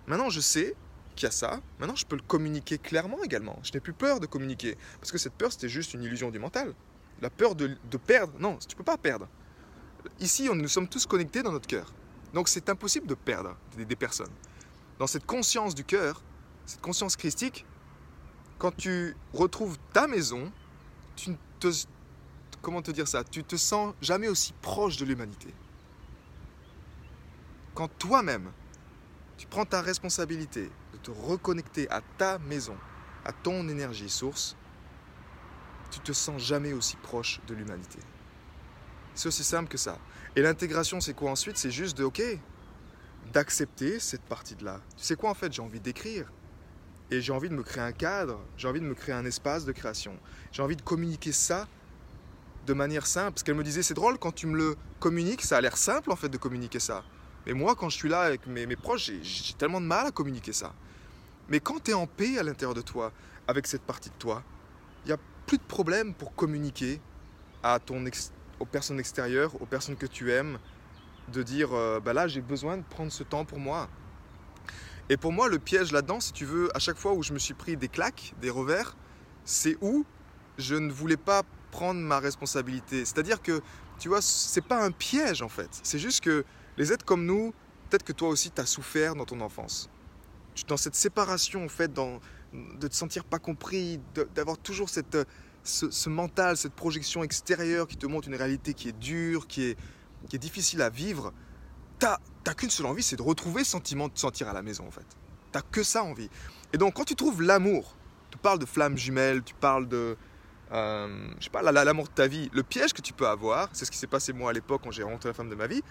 maintenant 0.06 0.30
je 0.30 0.42
sais 0.42 0.76
qu'il 1.16 1.26
y 1.26 1.30
a 1.30 1.32
ça, 1.32 1.62
maintenant 1.80 1.96
je 1.96 2.06
peux 2.06 2.18
le 2.18 2.22
communiquer 2.22 2.78
clairement 2.78 3.24
également. 3.24 3.58
Je 3.64 3.72
n'ai 3.74 3.80
plus 3.80 3.94
peur 3.94 4.20
de 4.20 4.28
communiquer, 4.28 4.78
parce 5.00 5.12
que 5.12 5.18
cette 5.18 5.34
peur 5.34 5.52
c'était 5.52 5.70
juste 5.70 5.94
une 5.94 6.04
illusion 6.04 6.30
du 6.30 6.38
mental. 6.38 6.76
La 7.22 7.32
peur 7.32 7.56
de, 7.56 7.76
perdre, 8.06 8.34
non, 8.40 8.58
tu 8.58 8.76
peux 8.76 8.84
pas 8.84 8.98
perdre. 8.98 9.28
Ici, 10.20 10.48
on, 10.52 10.56
nous 10.56 10.68
sommes 10.68 10.88
tous 10.88 11.08
connectés 11.08 11.42
dans 11.42 11.52
notre 11.52 11.66
cœur. 11.66 11.92
Donc 12.34 12.48
c'est 12.48 12.70
impossible 12.70 13.08
de 13.08 13.16
perdre 13.16 13.58
des, 13.76 13.86
des, 13.86 13.96
personnes. 13.96 14.32
Dans 15.00 15.08
cette 15.08 15.26
conscience 15.26 15.74
du 15.74 15.84
cœur, 15.84 16.22
cette 16.68 16.82
conscience 16.82 17.16
christique, 17.16 17.66
quand 18.60 18.76
tu 18.76 19.16
retrouves 19.34 19.78
ta 19.94 20.08
maison, 20.08 20.52
tu 21.16 21.32
ne 21.32 21.36
te, 21.60 21.70
comment 22.62 22.82
te 22.82 22.92
dire 22.92 23.08
ça, 23.08 23.24
tu 23.24 23.44
te 23.44 23.56
sens 23.56 23.94
jamais 24.02 24.28
aussi 24.28 24.54
proche 24.62 24.98
de 24.98 25.06
l'humanité. 25.06 25.54
Quand 27.74 27.88
toi-même, 28.00 28.52
tu 29.38 29.48
prends 29.48 29.66
ta 29.66 29.82
responsabilité 29.82 30.70
de 30.94 30.98
te 30.98 31.12
reconnecter 31.12 31.90
à 31.90 32.02
ta 32.18 32.40
maison, 32.40 32.76
à 33.24 33.32
ton 33.32 33.68
énergie 33.70 34.10
source, 34.10 34.56
tu 35.92 36.00
te 36.00 36.12
sens 36.12 36.42
jamais 36.42 36.74
aussi 36.74 36.98
proche 36.98 37.40
de 37.48 37.54
l'humanité. 37.54 38.00
C'est 39.14 39.28
aussi 39.28 39.44
simple 39.44 39.70
que 39.70 39.78
ça. 39.78 39.98
Et 40.36 40.42
l'intégration, 40.42 41.00
c'est 41.00 41.14
quoi 41.14 41.32
ensuite? 41.32 41.58
C'est 41.58 41.72
juste 41.72 41.98
de, 41.98 42.04
ok, 42.04 42.22
d'accepter 43.34 44.00
cette 44.00 44.22
partie 44.22 44.56
de 44.56 44.66
là. 44.66 44.82
Tu 44.96 45.04
sais 45.04 45.16
quoi 45.16 45.30
en 45.30 45.34
fait 45.34 45.52
J'ai 45.52 45.62
envie 45.62 45.80
d'écrire. 45.80 46.32
Et 47.10 47.22
j'ai 47.22 47.32
envie 47.32 47.50
de 47.50 47.56
me 47.56 47.64
créer 47.64 47.84
un 47.84 47.94
cadre, 47.94 48.40
j'ai 48.58 48.68
envie 48.68 48.82
de 48.82 48.86
me 48.86 48.94
créer 48.94 49.16
un 49.16 49.24
espace 49.24 49.64
de 49.64 49.72
création. 49.72 50.20
J'ai 50.52 50.62
envie 50.62 50.76
de 50.76 50.82
communiquer 50.82 51.32
ça 51.32 51.68
de 52.68 52.74
manière 52.74 53.08
simple. 53.08 53.32
Parce 53.32 53.44
qu'elle 53.44 53.56
me 53.56 53.64
disait, 53.64 53.82
c'est 53.82 53.96
drôle, 53.96 54.20
quand 54.20 54.34
tu 54.34 54.46
me 54.46 54.56
le 54.56 54.76
communiques, 55.00 55.42
ça 55.42 55.58
a 55.58 55.62
l'air 55.62 55.78
simple 55.78 56.12
en 56.12 56.16
fait 56.16 56.30
de 56.30 56.38
communiquer 56.38 56.80
ça. 56.80 57.04
Mais 57.48 57.54
moi, 57.54 57.76
quand 57.76 57.90
je 57.90 57.96
suis 57.96 58.10
là 58.10 58.22
avec 58.22 58.46
mes, 58.46 58.76
proches, 58.76 59.10
j'ai 59.22 59.54
tellement 59.54 59.82
de 59.82 59.86
mal 59.86 60.08
à 60.08 60.12
communiquer 60.12 60.54
ça. 60.54 60.74
Mais 61.48 61.62
quand 61.62 61.82
tu 61.82 61.92
es 61.92 61.94
en 61.94 62.06
paix 62.06 62.38
à 62.38 62.44
l'intérieur 62.44 62.76
de 62.76 62.82
toi, 62.82 63.14
avec 63.48 63.66
cette 63.66 63.84
partie 63.84 64.10
de 64.10 64.16
toi, 64.16 64.44
il 65.06 65.08
n'y 65.08 65.14
a 65.14 65.18
plus 65.46 65.58
de 65.58 65.64
problème 65.64 66.14
pour 66.14 66.36
communiquer 66.36 67.00
à 67.64 67.80
ton, 67.80 68.06
ex 68.06 68.34
aux 68.60 68.66
personnes 68.66 69.00
extérieures, 69.00 69.60
aux 69.62 69.66
personnes 69.66 69.96
que 69.96 70.06
tu 70.06 70.32
aimes, 70.34 70.60
de 71.32 71.44
dire 71.44 71.70
euh, 71.74 72.00
bah 72.02 72.14
là 72.14 72.28
j'ai 72.28 72.42
besoin 72.42 72.78
de 72.78 72.84
prendre 72.84 73.12
ce 73.12 73.24
temps 73.24 73.46
pour 73.46 73.60
moi. 73.60 73.88
Et 75.10 75.16
pour 75.16 75.32
moi 75.32 75.48
le 75.48 75.58
piège 75.58 75.94
là-dedans, 75.94 76.20
si 76.20 76.34
tu 76.34 76.44
veux, 76.44 76.76
à 76.76 76.80
chaque 76.80 76.98
fois 76.98 77.14
où 77.14 77.24
je 77.24 77.32
me 77.32 77.40
suis 77.40 77.54
pris 77.54 77.78
des 77.78 77.88
claques, 77.88 78.34
des 78.42 78.50
revers, 78.50 78.98
c'est 79.46 79.78
où 79.80 80.06
je 80.58 80.76
ne 80.76 80.92
voulais 80.92 81.18
pas 81.18 81.44
prendre 81.72 82.00
ma 82.00 82.20
responsabilité. 82.20 83.06
C'est-à-dire 83.06 83.42
que, 83.42 83.62
tu 84.00 84.10
vois, 84.10 84.22
c'est 84.22 84.62
pas 84.62 84.84
un 84.84 84.92
piège 84.92 85.42
en 85.42 85.50
fait. 85.50 85.70
C'est 85.84 86.00
juste 86.00 86.24
que 86.24 86.46
les 86.78 86.94
êtres 86.94 87.06
comme 87.06 87.26
nous, 87.26 87.54
peut-être 87.90 88.04
que 88.04 88.14
toi 88.14 88.30
aussi 88.30 88.52
tu 88.52 88.62
as 88.62 88.66
souffert 88.66 89.16
dans 89.16 89.26
ton 89.26 89.42
enfance. 89.42 89.90
Dans 90.68 90.78
cette 90.78 90.96
séparation 90.96 91.66
en 91.66 91.70
fait, 91.70 91.94
dans, 91.94 92.20
de 92.54 92.88
te 92.88 92.96
sentir 92.96 93.24
pas 93.24 93.40
compris, 93.40 94.00
d'avoir 94.36 94.58
toujours 94.58 94.90
cette 94.90 95.18
ce, 95.64 95.92
ce, 95.92 96.10
mental, 96.10 96.56
cette 96.56 96.74
projection 96.74 97.24
extérieure 97.24 97.88
qui 97.88 97.98
te 97.98 98.06
montre 98.06 98.30
une 98.30 98.36
réalité 98.36 98.74
qui 98.74 98.88
est 98.88 98.98
dure, 98.98 99.48
qui 99.48 99.64
est, 99.64 99.78
difficile 100.38 100.82
à 100.82 100.90
vivre, 100.90 101.34
t'as 102.00 102.18
qu'une 102.56 102.70
seule 102.70 102.86
envie, 102.86 103.04
c'est 103.04 103.16
de 103.16 103.22
retrouver 103.22 103.64
ce 103.64 103.72
sentiment 103.72 104.08
de 104.08 104.14
te 104.14 104.20
sentir 104.20 104.48
à 104.48 104.54
la 104.54 104.62
maison 104.62 104.88
en 104.88 104.92
fait. 104.92 105.06
T'as 105.52 105.62
que 105.62 105.84
ça 105.84 106.04
envie. 106.04 106.30
Et 106.74 106.78
donc 106.78 106.96
quand 106.96 107.04
tu 107.04 107.16
trouves 107.16 107.42
l'amour, 107.42 107.96
tu 108.32 108.38
parles 108.38 108.60
de 108.60 108.66
flammes 108.66 108.98
jumelles, 108.98 109.44
tu 109.44 109.54
parles 109.54 109.88
de, 109.88 110.18
euh, 110.72 111.28
je 111.40 111.46
sais 111.46 111.50
pas, 111.50 111.62
l'amour 111.62 112.06
de 112.06 112.14
ta 112.14 112.28
vie. 112.28 112.50
Le 112.54 112.64
piège 112.64 112.94
que 112.94 113.02
tu 113.02 113.14
peux 113.14 113.28
avoir, 113.28 113.70
c'est 113.74 113.86
ce 113.86 113.92
qui 113.92 113.98
s'est 113.98 114.08
passé 114.08 114.34
moi 114.34 114.52
à 114.52 114.54
l'époque 114.54 114.82
quand 114.84 114.92
j'ai 114.92 115.04
rencontré 115.04 115.30
la 115.30 115.34
femme 115.34 115.50
de 115.50 115.56
ma 115.56 115.68
vie, 115.68 115.82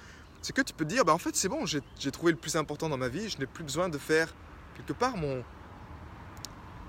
c'est 0.43 0.55
que 0.55 0.63
tu 0.63 0.73
peux 0.73 0.85
te 0.85 0.91
dire, 0.91 1.05
bah, 1.05 1.13
en 1.13 1.19
fait 1.19 1.35
c'est 1.35 1.49
bon, 1.49 1.65
j'ai 1.67 2.11
trouvé 2.11 2.33
le 2.33 2.39
plus 2.39 2.57
important 2.57 2.89
dans 2.89 2.99
ma 2.99 3.09
vie, 3.09 3.29
je 3.29 3.39
n'ai 3.39 3.47
plus 3.47 3.65
besoin 3.65 3.89
de 3.89 3.99
faire 3.99 4.35
quelque 4.77 4.93
part 4.93 5.17
mon, 5.17 5.43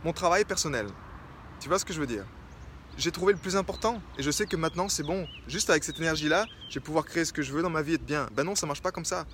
mon 0.03 0.13
travail 0.13 0.45
personnel. 0.45 0.87
Tu 1.59 1.69
vois 1.69 1.79
ce 1.79 1.85
que 1.85 1.93
je 1.93 1.99
veux 1.99 2.07
dire? 2.07 2.25
J'ai 2.97 3.11
trouvé 3.11 3.33
le 3.33 3.39
plus 3.39 3.55
important 3.55 4.01
et 4.17 4.23
je 4.23 4.31
sais 4.31 4.45
que 4.45 4.55
maintenant 4.55 4.89
c'est 4.89 5.03
bon, 5.03 5.27
juste 5.47 5.69
avec 5.69 5.83
cette 5.83 5.99
énergie-là, 5.99 6.45
je 6.69 6.75
vais 6.75 6.83
pouvoir 6.83 7.05
créer 7.05 7.25
ce 7.25 7.33
que 7.33 7.41
je 7.41 7.51
veux 7.51 7.61
dans 7.61 7.69
ma 7.69 7.81
vie 7.81 7.93
et 7.93 7.95
être 7.95 8.05
bien. 8.05 8.27
Ben 8.33 8.43
non, 8.43 8.55
ça 8.55 8.65
marche 8.67 8.81
pas 8.81 8.91
comme 8.91 9.05
ça. 9.05 9.25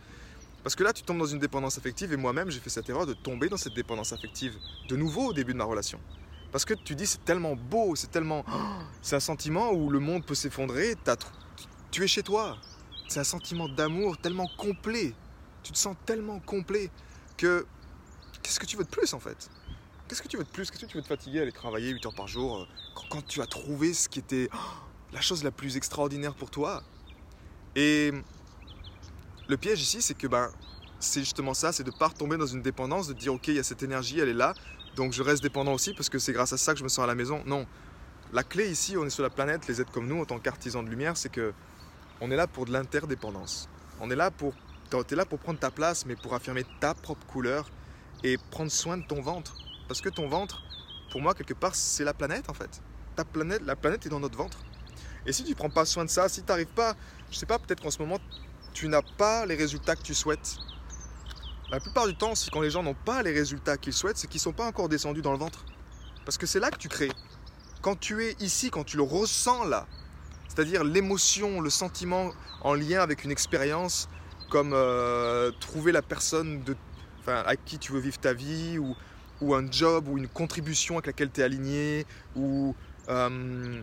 Parce 0.63 0.75
que 0.75 0.83
là, 0.83 0.93
tu 0.93 1.03
tombes 1.03 1.19
dans 1.19 1.25
une 1.25 1.39
dépendance 1.39 1.77
affective 1.77 2.13
et 2.13 2.17
moi-même, 2.17 2.49
j'ai 2.49 2.61
fait 2.61 2.69
cette 2.69 2.89
erreur 2.89 3.05
de 3.05 3.13
tomber 3.13 3.49
dans 3.49 3.57
cette 3.57 3.73
dépendance 3.73 4.13
affective 4.13 4.53
de 4.87 4.95
nouveau 4.95 5.29
au 5.29 5.33
début 5.33 5.51
de 5.51 5.57
ma 5.57 5.65
relation. 5.65 5.99
Parce 6.53 6.65
que 6.65 6.75
tu 6.75 6.93
dis, 6.95 7.07
c'est 7.07 7.25
tellement 7.25 7.55
beau, 7.55 7.95
c'est 7.95 8.11
tellement. 8.11 8.45
C'est 9.01 9.17
un 9.17 9.19
sentiment 9.19 9.71
où 9.73 9.89
le 9.89 9.99
monde 9.99 10.25
peut 10.25 10.35
s'effondrer, 10.35 10.95
tu 11.91 12.03
es 12.05 12.07
chez 12.07 12.23
toi. 12.23 12.57
C'est 13.09 13.19
un 13.19 13.25
sentiment 13.25 13.67
d'amour 13.67 14.17
tellement 14.17 14.47
complet. 14.57 15.13
Tu 15.61 15.73
te 15.73 15.77
sens 15.77 15.97
tellement 16.05 16.39
complet 16.39 16.89
que. 17.35 17.65
Qu'est-ce 18.41 18.61
que 18.61 18.65
tu 18.65 18.77
veux 18.77 18.85
de 18.85 18.89
plus 18.89 19.13
en 19.13 19.19
fait? 19.19 19.49
Qu'est-ce 20.07 20.21
que 20.21 20.27
tu 20.29 20.37
veux 20.37 20.45
de 20.45 20.49
plus? 20.49 20.69
Qu'est-ce 20.69 20.83
que 20.83 20.85
tu 20.85 20.95
veux 20.95 21.03
te 21.03 21.07
fatiguer, 21.07 21.41
aller 21.41 21.51
travailler 21.51 21.89
8 21.89 22.05
heures 22.05 22.15
par 22.15 22.27
jour 22.27 22.59
euh, 22.59 22.65
quand, 23.09 23.25
tu 23.25 23.41
as 23.41 23.45
trouvé 23.45 23.93
ce 23.93 24.07
qui 24.07 24.19
était 24.19 24.49
la 25.11 25.21
chose 25.21 25.43
la 25.43 25.51
plus 25.51 25.75
extraordinaire 25.75 26.35
pour 26.35 26.49
toi? 26.49 26.83
Et 27.75 28.11
le 29.49 29.57
piège 29.57 29.81
ici, 29.81 30.01
c'est 30.01 30.17
que 30.17 30.27
ben, 30.27 30.49
c'est 30.99 31.21
justement 31.21 31.53
ça, 31.53 31.73
c'est 31.73 31.83
de 31.83 31.91
ne 31.91 31.97
pas 31.97 32.09
tomber 32.09 32.37
dans 32.37 32.45
une 32.45 32.61
dépendance, 32.61 33.07
de 33.07 33.13
dire 33.13 33.33
ok, 33.33 33.47
il 33.49 33.55
y 33.55 33.59
a 33.59 33.63
cette 33.63 33.83
énergie, 33.83 34.19
elle 34.19 34.29
est 34.29 34.33
là, 34.33 34.53
donc 34.95 35.13
je 35.13 35.23
reste 35.23 35.41
dépendant 35.41 35.73
aussi 35.73 35.93
parce 35.93 36.09
que 36.09 36.19
c'est 36.19 36.33
grâce 36.33 36.53
à 36.53 36.57
ça 36.57 36.73
que 36.73 36.79
je 36.79 36.83
me 36.83 36.89
sens 36.89 37.03
à 37.03 37.07
la 37.07 37.15
maison. 37.15 37.41
Non. 37.45 37.65
La 38.31 38.43
clé 38.43 38.69
ici, 38.69 38.95
on 38.97 39.05
est 39.05 39.09
sur 39.09 39.23
la 39.23 39.29
planète, 39.29 39.67
les 39.67 39.81
êtres 39.81 39.91
comme 39.91 40.07
nous, 40.07 40.21
en 40.21 40.25
tant 40.25 40.39
qu'artisans 40.39 40.83
de 40.83 40.89
lumière, 40.89 41.17
c'est 41.17 41.29
que 41.29 41.53
on 42.21 42.31
est 42.31 42.35
là 42.35 42.47
pour 42.47 42.65
de 42.65 42.71
l'interdépendance. 42.71 43.69
On 43.99 44.09
est 44.09 44.15
là 44.15 44.31
pour, 44.31 44.53
es 44.93 45.15
là 45.15 45.25
pour 45.25 45.39
prendre 45.39 45.59
ta 45.59 45.71
place, 45.71 46.05
mais 46.05 46.15
pour 46.15 46.33
affirmer 46.33 46.65
ta 46.79 46.93
propre 46.93 47.25
couleur 47.27 47.69
et 48.23 48.37
prendre 48.51 48.71
soin 48.71 48.97
de 48.97 49.05
ton 49.05 49.21
ventre. 49.21 49.55
Parce 49.87 50.01
que 50.01 50.09
ton 50.09 50.27
ventre, 50.27 50.63
pour 51.11 51.21
moi, 51.21 51.33
quelque 51.33 51.53
part, 51.53 51.75
c'est 51.75 52.03
la 52.03 52.13
planète 52.13 52.49
en 52.49 52.53
fait. 52.53 52.81
Ta 53.15 53.25
planète, 53.25 53.61
la 53.63 53.75
planète 53.75 54.05
est 54.05 54.09
dans 54.09 54.19
notre 54.19 54.37
ventre. 54.37 54.57
Et 55.25 55.33
si 55.33 55.43
tu 55.43 55.55
prends 55.55 55.69
pas 55.69 55.85
soin 55.85 56.05
de 56.05 56.09
ça, 56.09 56.27
si 56.29 56.41
tu 56.41 56.49
n'arrives 56.49 56.67
pas, 56.67 56.95
je 57.31 57.37
sais 57.37 57.45
pas, 57.45 57.59
peut-être 57.59 57.81
qu'en 57.81 57.91
ce 57.91 57.99
moment, 57.99 58.19
tu 58.73 58.87
n'as 58.87 59.01
pas 59.17 59.45
les 59.45 59.55
résultats 59.55 59.95
que 59.95 60.01
tu 60.01 60.13
souhaites. 60.13 60.57
La 61.73 61.79
plupart 61.79 62.05
du 62.05 62.13
temps, 62.13 62.35
si 62.35 62.51
quand 62.51 62.61
les 62.61 62.69
gens 62.69 62.83
n'ont 62.83 62.93
pas 62.93 63.23
les 63.23 63.31
résultats 63.31 63.77
qu'ils 63.77 63.93
souhaitent, 63.93 64.17
c'est 64.17 64.27
qu'ils 64.27 64.37
ne 64.37 64.43
sont 64.43 64.53
pas 64.53 64.67
encore 64.67 64.89
descendus 64.89 65.23
dans 65.23 65.31
le 65.31 65.39
ventre. 65.39 65.65
Parce 66.23 66.37
que 66.37 66.45
c'est 66.45 66.59
là 66.59 66.69
que 66.69 66.77
tu 66.77 66.87
crées. 66.87 67.11
Quand 67.81 67.99
tu 67.99 68.23
es 68.23 68.35
ici, 68.39 68.69
quand 68.69 68.83
tu 68.83 68.95
le 68.95 69.01
ressens 69.01 69.63
là, 69.63 69.87
c'est-à-dire 70.47 70.83
l'émotion, 70.83 71.61
le 71.61 71.71
sentiment 71.71 72.29
en 72.61 72.75
lien 72.75 72.99
avec 72.99 73.23
une 73.23 73.31
expérience, 73.31 74.07
comme 74.51 74.73
euh, 74.75 75.49
trouver 75.61 75.91
la 75.91 76.03
personne 76.03 76.63
à 77.25 77.55
qui 77.55 77.79
tu 77.79 77.91
veux 77.91 77.99
vivre 78.01 78.19
ta 78.19 78.33
vie, 78.33 78.77
ou, 78.77 79.55
un 79.55 79.71
job, 79.71 80.09
ou 80.09 80.19
une 80.19 80.27
contribution 80.27 80.97
avec 80.97 81.07
laquelle 81.07 81.31
tu 81.31 81.41
es 81.41 81.43
aligné, 81.43 82.05
ou 82.35 82.75
euh, 83.09 83.81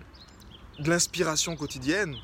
de 0.79 0.89
l'inspiration 0.89 1.57
quotidienne, 1.57 2.15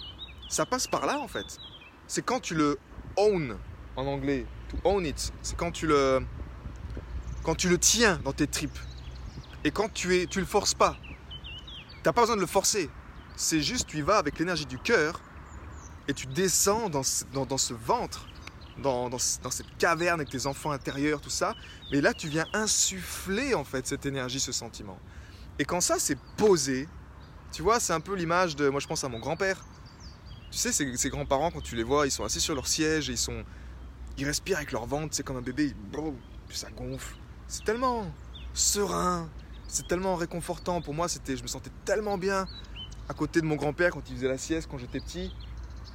ça 0.48 0.64
passe 0.64 0.86
par 0.86 1.06
là 1.06 1.18
en 1.18 1.26
fait. 1.26 1.58
C'est 2.06 2.24
quand 2.24 2.38
tu 2.38 2.54
le 2.54 2.78
own 3.16 3.58
en 3.96 4.06
anglais, 4.06 4.46
own 4.84 5.04
it, 5.06 5.32
c'est 5.42 5.56
quand 5.56 5.72
tu 5.72 5.86
le 5.86 6.20
quand 7.42 7.54
tu 7.54 7.68
le 7.68 7.78
tiens 7.78 8.18
dans 8.24 8.32
tes 8.32 8.46
tripes 8.46 8.78
et 9.64 9.70
quand 9.70 9.92
tu 9.92 10.16
es 10.16 10.26
tu 10.26 10.40
le 10.40 10.46
forces 10.46 10.74
pas. 10.74 10.96
T'as 12.02 12.12
pas 12.12 12.22
besoin 12.22 12.36
de 12.36 12.40
le 12.40 12.46
forcer. 12.46 12.88
C'est 13.36 13.60
juste 13.60 13.88
tu 13.88 13.98
y 13.98 14.02
vas 14.02 14.18
avec 14.18 14.38
l'énergie 14.38 14.66
du 14.66 14.78
cœur 14.78 15.20
et 16.08 16.14
tu 16.14 16.26
descends 16.26 16.88
dans, 16.88 17.02
dans, 17.32 17.58
ce 17.58 17.74
ventre, 17.74 18.28
dans, 18.78 19.10
dans, 19.10 19.18
cette 19.18 19.76
caverne 19.78 20.20
avec 20.20 20.30
tes 20.30 20.46
enfants 20.46 20.70
intérieurs, 20.70 21.20
tout 21.20 21.30
ça. 21.30 21.54
Mais 21.90 22.00
là, 22.00 22.14
tu 22.14 22.28
viens 22.28 22.46
insuffler 22.52 23.54
en 23.54 23.64
fait 23.64 23.86
cette 23.86 24.06
énergie, 24.06 24.40
ce 24.40 24.52
sentiment. 24.52 24.98
Et 25.58 25.64
quand 25.64 25.80
ça 25.80 25.98
c'est 25.98 26.18
posé, 26.36 26.88
tu 27.52 27.62
vois, 27.62 27.80
c'est 27.80 27.92
un 27.92 28.00
peu 28.00 28.14
l'image 28.14 28.56
de. 28.56 28.68
Moi, 28.68 28.80
je 28.80 28.86
pense 28.86 29.02
à 29.04 29.08
mon 29.08 29.18
grand-père. 29.18 29.64
Tu 30.50 30.58
sais, 30.58 30.72
ces, 30.72 31.10
grands-parents, 31.10 31.50
quand 31.50 31.60
tu 31.60 31.74
les 31.74 31.82
vois, 31.82 32.06
ils 32.06 32.10
sont 32.10 32.24
assis 32.24 32.40
sur 32.40 32.54
leur 32.54 32.66
siège 32.66 33.08
et 33.08 33.12
ils 33.12 33.18
sont. 33.18 33.44
Ils 34.18 34.24
respirent 34.24 34.56
avec 34.56 34.72
leur 34.72 34.86
ventre, 34.86 35.14
c'est 35.14 35.22
comme 35.22 35.36
un 35.36 35.42
bébé, 35.42 35.74
puis 36.48 36.56
ça 36.56 36.70
gonfle. 36.70 37.16
C'est 37.48 37.64
tellement 37.64 38.06
serein, 38.54 39.28
c'est 39.68 39.86
tellement 39.86 40.16
réconfortant. 40.16 40.80
Pour 40.80 40.94
moi, 40.94 41.08
c'était, 41.08 41.36
je 41.36 41.42
me 41.42 41.48
sentais 41.48 41.70
tellement 41.84 42.16
bien 42.16 42.46
à 43.08 43.14
côté 43.14 43.40
de 43.40 43.46
mon 43.46 43.56
grand-père 43.56 43.90
quand 43.90 44.08
il 44.08 44.16
faisait 44.16 44.28
la 44.28 44.38
sieste 44.38 44.68
quand 44.70 44.78
j'étais 44.78 45.00
petit. 45.00 45.32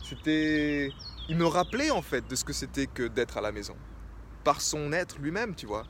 C'était. 0.04 0.92
Il 1.30 1.38
me 1.38 1.46
rappelait 1.46 1.92
en 1.92 2.02
fait 2.02 2.28
de 2.28 2.36
ce 2.36 2.44
que 2.44 2.54
c'était 2.54 2.88
que 2.88 3.08
d'être 3.08 3.38
à 3.38 3.42
la 3.42 3.52
maison. 3.52 3.76
Par 4.44 4.62
son 4.62 4.92
être 4.92 5.20
lui-même, 5.20 5.56
tu 5.56 5.66
vois. 5.66 5.86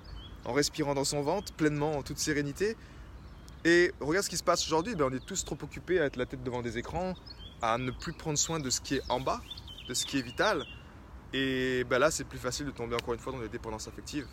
En 0.45 0.53
respirant 0.53 0.93
dans 0.93 1.03
son 1.03 1.21
ventre, 1.21 1.53
pleinement, 1.53 1.97
en 1.97 2.03
toute 2.03 2.17
sérénité. 2.17 2.75
Et 3.63 3.91
regarde 3.99 4.25
ce 4.25 4.29
qui 4.29 4.37
se 4.37 4.43
passe 4.43 4.65
aujourd'hui. 4.65 4.95
Ben, 4.95 5.05
on 5.11 5.15
est 5.15 5.25
tous 5.25 5.45
trop 5.45 5.57
occupés 5.61 5.99
à 5.99 6.05
être 6.05 6.17
la 6.17 6.25
tête 6.25 6.43
devant 6.43 6.61
des 6.61 6.77
écrans, 6.77 7.13
à 7.61 7.77
ne 7.77 7.91
plus 7.91 8.13
prendre 8.13 8.37
soin 8.37 8.59
de 8.59 8.69
ce 8.69 8.81
qui 8.81 8.95
est 8.95 9.01
en 9.09 9.19
bas, 9.19 9.41
de 9.87 9.93
ce 9.93 10.05
qui 10.05 10.17
est 10.17 10.21
vital. 10.21 10.65
Et 11.33 11.83
ben 11.85 11.99
là, 11.99 12.11
c'est 12.11 12.25
plus 12.25 12.39
facile 12.39 12.65
de 12.65 12.71
tomber 12.71 12.95
encore 12.95 13.13
une 13.13 13.19
fois 13.19 13.33
dans 13.33 13.39
des 13.39 13.49
dépendances 13.49 13.87
affectives. 13.87 14.27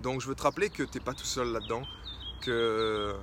Donc 0.00 0.20
je 0.20 0.28
veux 0.28 0.34
te 0.34 0.42
rappeler 0.42 0.70
que 0.70 0.82
tu 0.82 0.98
n'es 0.98 1.04
pas 1.04 1.12
tout 1.12 1.24
seul 1.24 1.52
là-dedans, 1.52 1.82
que 2.40 3.14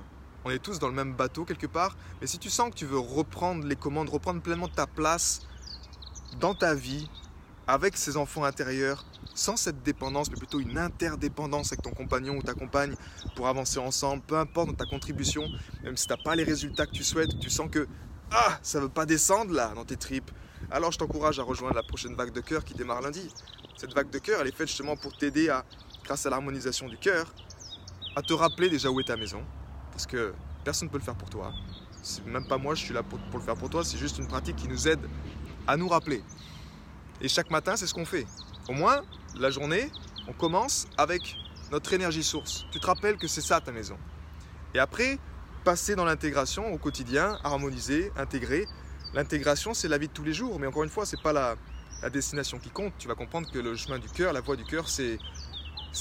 on 0.44 0.50
est 0.50 0.60
tous 0.60 0.78
dans 0.78 0.88
le 0.88 0.94
même 0.94 1.14
bateau 1.14 1.44
quelque 1.44 1.66
part. 1.66 1.96
Mais 2.20 2.26
si 2.26 2.38
tu 2.38 2.50
sens 2.50 2.70
que 2.70 2.76
tu 2.76 2.86
veux 2.86 2.98
reprendre 2.98 3.66
les 3.66 3.76
commandes, 3.76 4.08
reprendre 4.08 4.40
pleinement 4.40 4.68
ta 4.68 4.86
place 4.86 5.40
dans 6.40 6.54
ta 6.54 6.74
vie, 6.74 7.08
avec 7.66 7.98
ces 7.98 8.16
enfants 8.16 8.44
intérieurs, 8.44 9.04
sans 9.34 9.56
cette 9.56 9.82
dépendance, 9.82 10.30
mais 10.30 10.36
plutôt 10.36 10.58
une 10.58 10.78
interdépendance 10.78 11.72
avec 11.72 11.82
ton 11.82 11.90
compagnon 11.90 12.36
ou 12.36 12.42
ta 12.42 12.54
compagne 12.54 12.94
pour 13.36 13.46
avancer 13.46 13.78
ensemble, 13.78 14.22
peu 14.22 14.38
importe 14.38 14.68
dans 14.68 14.74
ta 14.74 14.86
contribution, 14.86 15.46
même 15.84 15.96
si 15.96 16.06
tu 16.06 16.12
n'as 16.12 16.22
pas 16.22 16.34
les 16.34 16.44
résultats 16.44 16.86
que 16.86 16.92
tu 16.92 17.04
souhaites, 17.04 17.38
tu 17.38 17.50
sens 17.50 17.68
que 17.70 17.86
ah, 18.30 18.58
ça 18.62 18.80
veut 18.80 18.88
pas 18.88 19.04
descendre 19.04 19.52
là 19.52 19.72
dans 19.74 19.84
tes 19.84 19.96
tripes, 19.96 20.30
alors 20.70 20.92
je 20.92 20.98
t'encourage 20.98 21.38
à 21.38 21.42
rejoindre 21.42 21.74
la 21.74 21.82
prochaine 21.82 22.14
vague 22.14 22.32
de 22.32 22.40
cœur 22.40 22.64
qui 22.64 22.74
démarre 22.74 23.00
lundi. 23.00 23.32
Cette 23.76 23.94
vague 23.94 24.10
de 24.10 24.18
cœur, 24.18 24.40
elle 24.40 24.48
est 24.48 24.56
faite 24.56 24.68
justement 24.68 24.96
pour 24.96 25.16
t'aider 25.16 25.48
à, 25.48 25.64
grâce 26.04 26.26
à 26.26 26.30
l'harmonisation 26.30 26.88
du 26.88 26.98
cœur, 26.98 27.32
à 28.16 28.22
te 28.22 28.32
rappeler 28.32 28.68
déjà 28.68 28.90
où 28.90 29.00
est 29.00 29.04
ta 29.04 29.16
maison, 29.16 29.42
parce 29.92 30.06
que 30.06 30.34
personne 30.64 30.88
ne 30.88 30.92
peut 30.92 30.98
le 30.98 31.04
faire 31.04 31.16
pour 31.16 31.30
toi. 31.30 31.52
Même 32.26 32.46
pas 32.46 32.58
moi, 32.58 32.74
je 32.74 32.84
suis 32.84 32.94
là 32.94 33.02
pour, 33.02 33.18
le 33.32 33.40
faire 33.40 33.56
pour 33.56 33.70
toi. 33.70 33.84
C'est 33.84 33.98
juste 33.98 34.18
une 34.18 34.26
pratique 34.26 34.56
qui 34.56 34.68
nous 34.68 34.88
aide 34.88 35.00
à 35.66 35.76
nous 35.76 35.88
rappeler. 35.88 36.22
Et 37.20 37.28
chaque 37.28 37.50
matin, 37.50 37.76
c'est 37.76 37.86
ce 37.86 37.94
qu'on 37.94 38.04
fait. 38.04 38.26
Au 38.68 38.72
moins, 38.72 39.02
la 39.36 39.50
journée, 39.50 39.90
on 40.28 40.32
commence 40.32 40.86
avec 40.96 41.36
notre 41.72 41.92
énergie 41.92 42.22
source. 42.22 42.64
Tu 42.70 42.80
te 42.80 42.86
rappelles 42.86 43.16
que 43.16 43.26
c'est 43.26 43.40
ça 43.40 43.60
ta 43.60 43.72
maison. 43.72 43.96
Et 44.74 44.78
après, 44.78 45.18
passer 45.64 45.96
dans 45.96 46.04
l'intégration 46.04 46.72
au 46.72 46.78
quotidien, 46.78 47.38
harmoniser, 47.44 48.12
intégrer. 48.16 48.66
L'intégration, 49.14 49.74
c'est 49.74 49.88
la 49.88 49.98
vie 49.98 50.08
de 50.08 50.12
tous 50.12 50.24
les 50.24 50.32
jours. 50.32 50.58
Mais 50.60 50.66
encore 50.66 50.84
une 50.84 50.90
fois, 50.90 51.06
ce 51.06 51.16
n'est 51.16 51.22
pas 51.22 51.32
la, 51.32 51.56
la 52.02 52.10
destination 52.10 52.58
qui 52.58 52.70
compte. 52.70 52.92
Tu 52.98 53.08
vas 53.08 53.14
comprendre 53.14 53.50
que 53.50 53.58
le 53.58 53.74
chemin 53.76 53.98
du 53.98 54.08
cœur, 54.08 54.32
la 54.32 54.40
voie 54.40 54.56
du 54.56 54.64
cœur, 54.64 54.88
c'est 54.88 55.18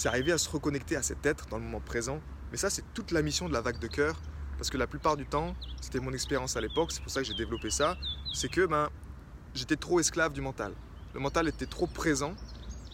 arriver 0.06 0.32
à 0.32 0.38
se 0.38 0.50
reconnecter 0.50 0.96
à 0.96 1.02
cet 1.02 1.26
être 1.26 1.48
dans 1.48 1.58
le 1.58 1.64
moment 1.64 1.80
présent 1.80 2.22
mais 2.52 2.58
ça, 2.58 2.70
c'est 2.70 2.84
toute 2.94 3.12
la 3.12 3.22
mission 3.22 3.48
de 3.48 3.54
la 3.54 3.62
vague 3.62 3.80
de 3.80 3.88
cœur. 3.88 4.20
Parce 4.58 4.70
que 4.70 4.78
la 4.78 4.88
plupart 4.88 5.18
du 5.18 5.26
temps, 5.26 5.56
c'était 5.82 6.00
mon 6.00 6.14
expérience 6.14 6.58
à 6.58 6.62
l'époque, 6.62 6.92
c'est 6.92 7.02
pour 7.04 7.12
ça 7.12 7.22
que 7.22 7.28
j'ai 7.28 7.36
développé 7.36 7.70
ça, 7.70 7.96
c'est 8.34 8.50
que 8.50 8.66
ben, 8.66 8.90
j'étais 9.54 9.76
trop 9.76 10.00
esclave 10.00 10.34
du 10.34 10.42
mental. 10.42 10.74
Le 11.14 11.20
mental 11.20 11.48
était 11.48 11.68
trop 11.68 11.86
présent, 11.86 12.34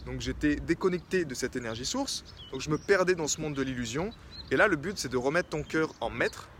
donc 0.04 0.20
j'étais 0.20 0.56
déconnecté 0.56 1.24
de 1.24 1.32
cette 1.32 1.56
énergie 1.56 1.86
source, 1.86 2.22
donc 2.52 2.60
je 2.60 2.68
me 2.68 2.76
perdais 2.76 3.14
dans 3.14 3.28
ce 3.28 3.40
monde 3.40 3.54
de 3.54 3.62
l'illusion. 3.62 4.10
Et 4.50 4.56
là, 4.56 4.68
le 4.68 4.76
but, 4.76 4.98
c'est 4.98 5.08
de 5.08 5.16
remettre 5.16 5.48
ton 5.48 5.62
cœur 5.62 5.94
en 6.02 6.10
maître 6.10 6.50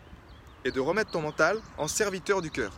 et 0.64 0.70
de 0.70 0.80
remettre 0.80 1.11
ton 1.11 1.20
mental 1.20 1.58
en 1.76 1.87
serviteur 1.87 2.40
du 2.40 2.50
cœur. 2.50 2.73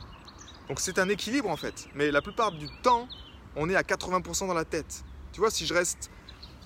Donc 0.69 0.81
c'est 0.81 0.99
un 0.99 1.09
équilibre 1.09 1.49
en 1.49 1.57
fait, 1.57 1.89
mais 1.95 2.11
la 2.11 2.23
plupart 2.23 2.53
du 2.53 2.67
temps, 2.83 3.09
on 3.55 3.69
est 3.71 3.77
à 3.77 3.83
80% 3.83 4.49
dans 4.49 4.55
la 4.55 4.65
tête. 4.65 5.05
Tu 5.33 5.41
vois, 5.41 5.51
si 5.51 5.67
je 5.67 5.75
reste, 5.75 6.11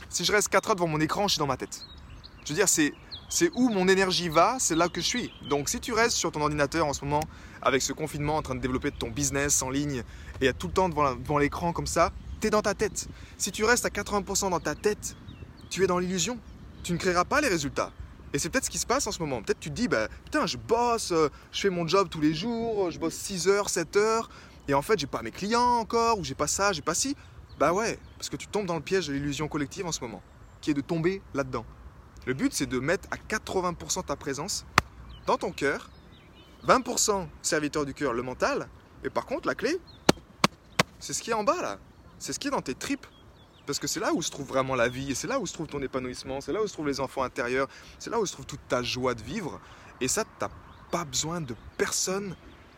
si 0.09 0.25
je 0.25 0.33
reste 0.33 0.49
4 0.49 0.71
heures 0.71 0.77
devant 0.77 0.89
mon 0.89 1.01
écran, 1.01 1.29
je 1.29 1.35
suis 1.35 1.39
dans 1.39 1.47
ma 1.47 1.57
tête. 1.57 1.85
Je 2.45 2.51
veux 2.51 2.55
dire, 2.55 2.69
c'est 2.69 2.95
c'est 3.33 3.51
où 3.55 3.69
mon 3.69 3.87
énergie 3.87 4.29
va, 4.29 4.57
c'est 4.59 4.75
là 4.75 4.89
que 4.89 5.01
je 5.01 5.07
suis. 5.07 5.33
Donc 5.49 5.69
si 5.69 5.79
tu 5.79 5.93
restes 5.93 6.17
sur 6.17 6.33
ton 6.33 6.41
ordinateur 6.41 6.85
en 6.87 6.93
ce 6.93 7.05
moment 7.05 7.23
avec 7.63 7.81
ce 7.81 7.93
confinement 7.93 8.37
en 8.37 8.43
train 8.43 8.57
de 8.57 8.61
développer 8.61 8.91
ton 8.91 9.09
business 9.09 9.63
en 9.63 9.71
ligne 9.71 10.03
et 10.41 10.49
à 10.49 10.53
tout 10.53 10.67
le 10.67 10.73
temps 10.73 10.89
devant 10.89 11.39
l'écran 11.39 11.73
comme 11.73 11.87
ça, 11.87 12.11
tu 12.41 12.49
es 12.49 12.51
dans 12.51 12.63
ta 12.63 12.75
tête. 12.75 13.09
Si 13.39 13.53
tu 13.53 13.65
restes 13.65 13.87
à 13.87 13.89
80% 13.89 14.51
dans 14.51 14.59
ta 14.59 14.75
tête, 14.75 15.15
tu 15.71 15.85
es 15.85 15.87
dans 15.87 16.01
l'illusion. 16.01 16.39
Tu 16.83 16.93
ne 16.93 16.99
créeras 16.99 17.25
pas 17.25 17.41
les 17.41 17.49
résultats. 17.49 17.93
Et 18.33 18.39
c'est 18.39 18.49
peut-être 18.49 18.65
ce 18.65 18.71
qui 18.71 18.79
se 18.79 18.87
passe 18.87 19.07
en 19.07 19.13
ce 19.13 19.19
moment. 19.21 19.43
Peut-être 19.43 19.61
tu 19.61 19.71
te 19.71 19.75
dis, 19.75 19.89
bah, 19.89 20.09
putain, 20.25 20.47
je 20.47 20.57
bosse, 20.57 21.13
euh, 21.13 21.29
je 21.53 21.61
fais 21.61 21.71
mon 21.71 21.87
job 21.87 22.09
tous 22.09 22.21
les 22.21 22.35
jours, 22.35 22.91
je 22.91 22.99
bosse 22.99 23.15
6 23.15 23.49
heures, 23.49 23.69
7 23.69 23.97
heures, 23.97 24.31
et 24.69 24.75
en 24.75 24.83
fait, 24.83 24.99
j'ai 24.99 25.07
pas 25.07 25.23
mes 25.23 25.33
clients 25.33 25.79
encore, 25.79 26.19
ou 26.19 26.25
j'ai 26.25 26.35
pas 26.35 26.47
ça, 26.47 26.73
j'ai 26.73 26.83
pas 26.83 26.95
ci. 26.95 27.17
Bah 27.59 27.73
ouais, 27.73 27.99
parce 28.17 28.29
que 28.31 28.37
tu 28.37 28.47
tombes 28.47 28.67
dans 28.67 28.77
le 28.77 28.83
piège 28.83 29.09
de 29.09 29.13
l'illusion 29.13 29.49
collective 29.49 29.85
en 29.87 29.93
ce 29.93 30.01
moment, 30.01 30.23
qui 30.61 30.71
est 30.71 30.75
de 30.75 30.81
tomber 30.81 31.23
là-dedans. 31.35 31.67
Le 32.27 32.35
but, 32.35 32.53
c'est 32.55 32.67
de 32.67 32.79
mettre 32.79 33.09
à 33.11 33.17
80% 33.17 34.05
ta 34.05 34.17
présence 34.17 34.65
dans 35.27 35.37
ton 35.37 35.51
cœur, 35.51 35.91
20% 36.67 37.27
serviteur 37.43 37.85
du 37.85 37.95
cœur, 37.95 38.13
le 38.13 38.23
mental, 38.23 38.69
et 39.03 39.11
par 39.11 39.27
contre, 39.27 39.49
la 39.49 39.55
clé, 39.55 39.79
c'est 41.01 41.13
ce 41.13 41.23
qui 41.23 41.31
est 41.31 41.35
en 41.35 41.45
bas 41.45 41.61
là. 41.61 41.79
C'est 42.19 42.33
ce 42.35 42.39
qui 42.39 42.49
est 42.49 42.51
dans 42.51 42.61
tes 42.61 42.75
tripes. 42.75 43.07
Parce 43.71 43.79
que 43.79 43.87
c'est 43.87 44.01
là 44.01 44.13
où 44.13 44.21
se 44.21 44.33
trouve 44.33 44.49
vraiment 44.49 44.75
la 44.75 44.89
vie, 44.89 45.13
et 45.13 45.15
c'est 45.15 45.29
là 45.29 45.39
où 45.39 45.47
se 45.47 45.53
trouve 45.53 45.69
ton 45.69 45.81
épanouissement, 45.81 46.41
c'est 46.41 46.53
là 46.53 46.61
où 46.61 46.67
se 46.67 46.73
trouvent 46.73 46.89
les 46.89 46.99
enfants 46.99 47.23
intérieurs, 47.23 47.69
c'est 48.01 48.11
là 48.11 48.19
où 48.19 48.27
se 48.27 48.33
trouve 48.33 48.45
toute 48.45 48.67
ta 48.67 48.83
joie 48.83 49.15
de 49.15 49.23
vivre. 49.23 49.61
Et 50.01 50.09
ça, 50.09 50.25
tu 50.25 50.31
n'as 50.41 50.51
pas 50.91 51.05
besoin 51.05 51.41
de 51.41 51.55
personne, 51.79 52.35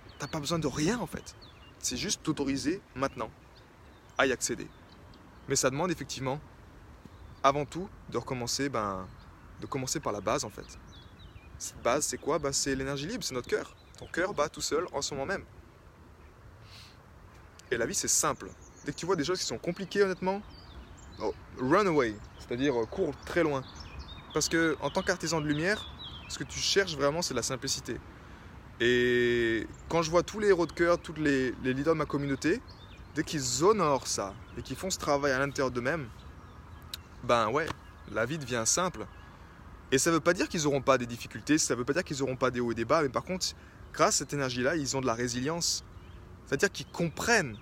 tu 0.07 0.15
n'as 0.21 0.29
pas 0.29 0.39
besoin 0.39 0.59
de 0.59 0.67
rien 0.67 0.99
en 0.99 1.07
fait. 1.07 1.35
C'est 1.79 1.97
juste 1.97 2.23
t'autoriser 2.23 2.83
maintenant 2.95 3.31
à 4.19 4.27
y 4.27 4.33
accéder. 4.33 4.69
Mais 5.49 5.57
ça 5.57 5.71
demande 5.71 5.91
effectivement, 5.91 6.39
avant 7.43 7.65
tout, 7.65 7.89
de 8.11 8.19
recommencer, 8.19 8.69
ben, 8.69 9.09
de 9.63 9.67
commencer 9.67 9.99
par 9.99 10.13
la 10.13 10.21
base 10.21 10.45
en 10.45 10.51
fait. 10.51 10.79
Cette 11.57 11.83
base, 11.83 12.05
c'est 12.05 12.19
quoi? 12.19 12.39
Ben, 12.39 12.53
C'est 12.53 12.75
l'énergie 12.75 13.07
libre, 13.07 13.25
c'est 13.25 13.35
notre 13.35 13.49
cœur. 13.49 13.75
Ton 13.97 14.09
cœur 14.09 14.35
bat 14.35 14.51
tout 14.51 14.61
seul 14.61 14.87
en 14.93 15.01
ce 15.01 15.15
moment 15.15 15.25
même. 15.25 15.47
Et 17.71 17.79
la 17.79 17.87
vie, 17.87 17.95
c'est 17.95 18.09
simple. 18.09 18.51
Dès 18.85 18.93
que 18.93 18.99
tu 18.99 19.07
vois 19.07 19.17
des 19.17 19.25
choses 19.25 19.39
qui 19.39 19.47
sont 19.47 19.57
compliquées, 19.57 20.03
honnêtement, 20.03 20.43
run 21.59 21.87
away, 21.87 22.15
c'est-à-dire 22.39 22.81
euh, 22.81 22.87
cours 22.87 23.15
très 23.25 23.43
loin. 23.43 23.63
Parce 24.35 24.49
que 24.49 24.77
en 24.81 24.91
tant 24.91 25.03
qu'artisan 25.03 25.41
de 25.41 25.47
lumière, 25.47 25.85
ce 26.29 26.39
que 26.39 26.45
tu 26.45 26.59
cherches 26.59 26.97
vraiment, 26.97 27.23
c'est 27.23 27.35
la 27.35 27.43
simplicité. 27.43 27.99
Et 28.81 29.67
quand 29.89 30.03
je 30.03 30.11
vois 30.11 30.23
tous 30.23 30.41
les 30.41 30.49
héros 30.49 30.67
de 30.67 30.73
cœur, 30.73 30.99
tous 30.99 31.15
les, 31.15 31.55
les 31.63 31.75
leaders 31.75 31.95
de 31.95 31.99
ma 31.99 32.07
communauté, 32.07 32.61
dès 33.15 33.23
qu'ils 33.23 33.63
honorent 33.63 34.07
ça 34.07 34.35
et 34.57 34.63
qu'ils 34.63 34.77
font 34.77 34.91
ce 34.91 34.99
travail 34.99 35.33
à 35.33 35.39
l'intérieur 35.39 35.71
d'eux-mêmes, 35.71 36.09
ben 37.23 37.49
ouais, 37.51 37.67
la 38.11 38.27
vie 38.27 38.39
devient 38.39 38.63
simple. 38.65 39.07
Et 39.93 39.99
ça 39.99 40.11
ne 40.11 40.15
veut 40.15 40.21
pas 40.21 40.33
dire 40.33 40.49
qu'ils 40.49 40.65
n'auront 40.65 40.81
pas 40.81 40.97
des 40.97 41.07
difficultés, 41.07 41.59
ça 41.59 41.75
ne 41.75 41.79
veut 41.79 41.85
pas 41.85 41.93
dire 41.93 42.05
qu'ils 42.05 42.19
n'auront 42.21 42.37
pas 42.37 42.51
des 42.51 42.61
hauts 42.61 42.73
et 42.73 42.75
des 42.75 42.87
bas, 42.87 43.03
mais 43.03 43.11
par 43.11 43.25
contre, 43.25 43.47
grâce 43.93 44.15
à 44.15 44.19
cette 44.19 44.33
énergie-là, 44.33 44.77
ils 44.77 44.97
ont 44.97 45.01
de 45.01 45.07
la 45.07 45.15
résilience. 45.15 45.85
C'est-à-dire 46.47 46.73
qu'ils 46.73 46.87
comprennent 46.87 47.57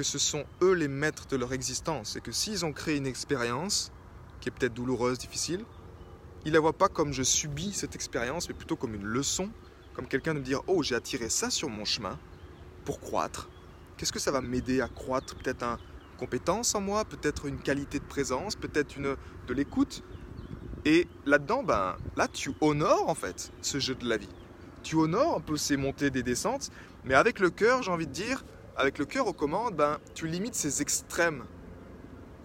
que 0.00 0.06
ce 0.06 0.18
sont 0.18 0.46
eux 0.62 0.72
les 0.72 0.88
maîtres 0.88 1.26
de 1.26 1.36
leur 1.36 1.52
existence 1.52 2.16
et 2.16 2.22
que 2.22 2.32
s'ils 2.32 2.64
ont 2.64 2.72
créé 2.72 2.96
une 2.96 3.06
expérience 3.06 3.92
qui 4.40 4.48
est 4.48 4.50
peut-être 4.50 4.72
douloureuse, 4.72 5.18
difficile, 5.18 5.62
ils 6.46 6.54
la 6.54 6.60
voient 6.60 6.72
pas 6.72 6.88
comme 6.88 7.12
je 7.12 7.22
subis 7.22 7.74
cette 7.74 7.94
expérience, 7.94 8.48
mais 8.48 8.54
plutôt 8.54 8.76
comme 8.76 8.94
une 8.94 9.04
leçon, 9.04 9.50
comme 9.92 10.06
quelqu'un 10.06 10.32
de 10.32 10.38
me 10.38 10.44
dire 10.44 10.62
Oh, 10.68 10.82
j'ai 10.82 10.94
attiré 10.94 11.28
ça 11.28 11.50
sur 11.50 11.68
mon 11.68 11.84
chemin 11.84 12.18
pour 12.86 12.98
croître. 12.98 13.50
Qu'est-ce 13.98 14.10
que 14.10 14.18
ça 14.18 14.30
va 14.30 14.40
m'aider 14.40 14.80
à 14.80 14.88
croître? 14.88 15.36
Peut-être 15.36 15.62
une 15.64 15.76
compétence 16.18 16.74
en 16.74 16.80
moi, 16.80 17.04
peut-être 17.04 17.44
une 17.44 17.58
qualité 17.58 17.98
de 17.98 18.04
présence, 18.04 18.56
peut-être 18.56 18.96
une 18.96 19.16
de 19.48 19.52
l'écoute. 19.52 20.02
Et 20.86 21.08
là-dedans, 21.26 21.62
ben, 21.62 21.98
là, 22.16 22.26
tu 22.26 22.52
honores 22.62 23.06
en 23.06 23.14
fait 23.14 23.52
ce 23.60 23.78
jeu 23.78 23.96
de 23.96 24.08
la 24.08 24.16
vie. 24.16 24.34
Tu 24.82 24.96
honores 24.96 25.36
un 25.36 25.40
peu 25.40 25.58
ces 25.58 25.76
montées, 25.76 26.08
des 26.08 26.22
descentes, 26.22 26.70
mais 27.04 27.12
avec 27.12 27.38
le 27.38 27.50
cœur, 27.50 27.82
j'ai 27.82 27.90
envie 27.90 28.06
de 28.06 28.12
dire, 28.12 28.42
avec 28.80 28.98
le 28.98 29.04
cœur 29.04 29.26
aux 29.26 29.32
commandes, 29.32 29.76
ben, 29.76 29.98
tu 30.14 30.26
limites 30.26 30.54
ces 30.54 30.80
extrêmes. 30.80 31.44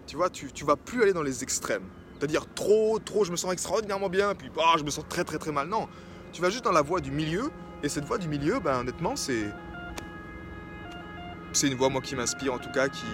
Tu 0.06 0.18
vois, 0.18 0.30
tu, 0.30 0.52
tu 0.52 0.66
vas 0.66 0.76
plus 0.76 1.02
aller 1.02 1.14
dans 1.14 1.24
les 1.24 1.44
extrêmes. 1.44 1.86
C'est-à-dire 2.18 2.46
trop, 2.54 3.00
trop, 3.00 3.24
je 3.24 3.32
me 3.32 3.38
sens 3.38 3.52
extraordinairement 3.54 4.10
bien, 4.10 4.36
puis 4.36 4.50
bah, 4.54 4.76
je 4.78 4.84
me 4.84 4.90
sens 4.90 5.06
très, 5.08 5.24
très, 5.24 5.38
très 5.38 5.52
mal. 5.52 5.68
Non, 5.68 5.88
tu 6.34 6.42
vas 6.42 6.50
juste 6.50 6.66
dans 6.66 6.72
la 6.72 6.82
voie 6.82 7.00
du 7.00 7.12
milieu, 7.12 7.52
et 7.84 7.90
cette 7.90 8.06
voie 8.06 8.18
du 8.18 8.28
milieu, 8.28 8.60
ben, 8.60 8.80
honnêtement, 8.80 9.16
c'est. 9.16 9.46
C'est 11.54 11.68
une 11.68 11.76
voie, 11.76 11.88
moi, 11.88 12.02
qui 12.02 12.18
m'inspire, 12.18 12.54
en 12.54 12.60
tout 12.60 12.72
cas, 12.72 12.90
qui, 12.90 13.06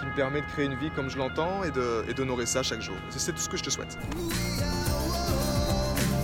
qui 0.00 0.06
me 0.06 0.14
permet 0.16 0.40
de 0.40 0.46
créer 0.46 0.66
une 0.66 0.74
vie 0.74 0.90
comme 0.90 1.08
je 1.08 1.18
l'entends 1.18 1.62
et 1.62 2.14
d'honorer 2.14 2.46
ça 2.46 2.64
chaque 2.64 2.80
jour. 2.80 2.96
C'est 3.10 3.32
tout 3.32 3.38
ce 3.38 3.48
que 3.48 3.56
je 3.56 3.62
te 3.62 3.70
souhaite. 3.70 3.96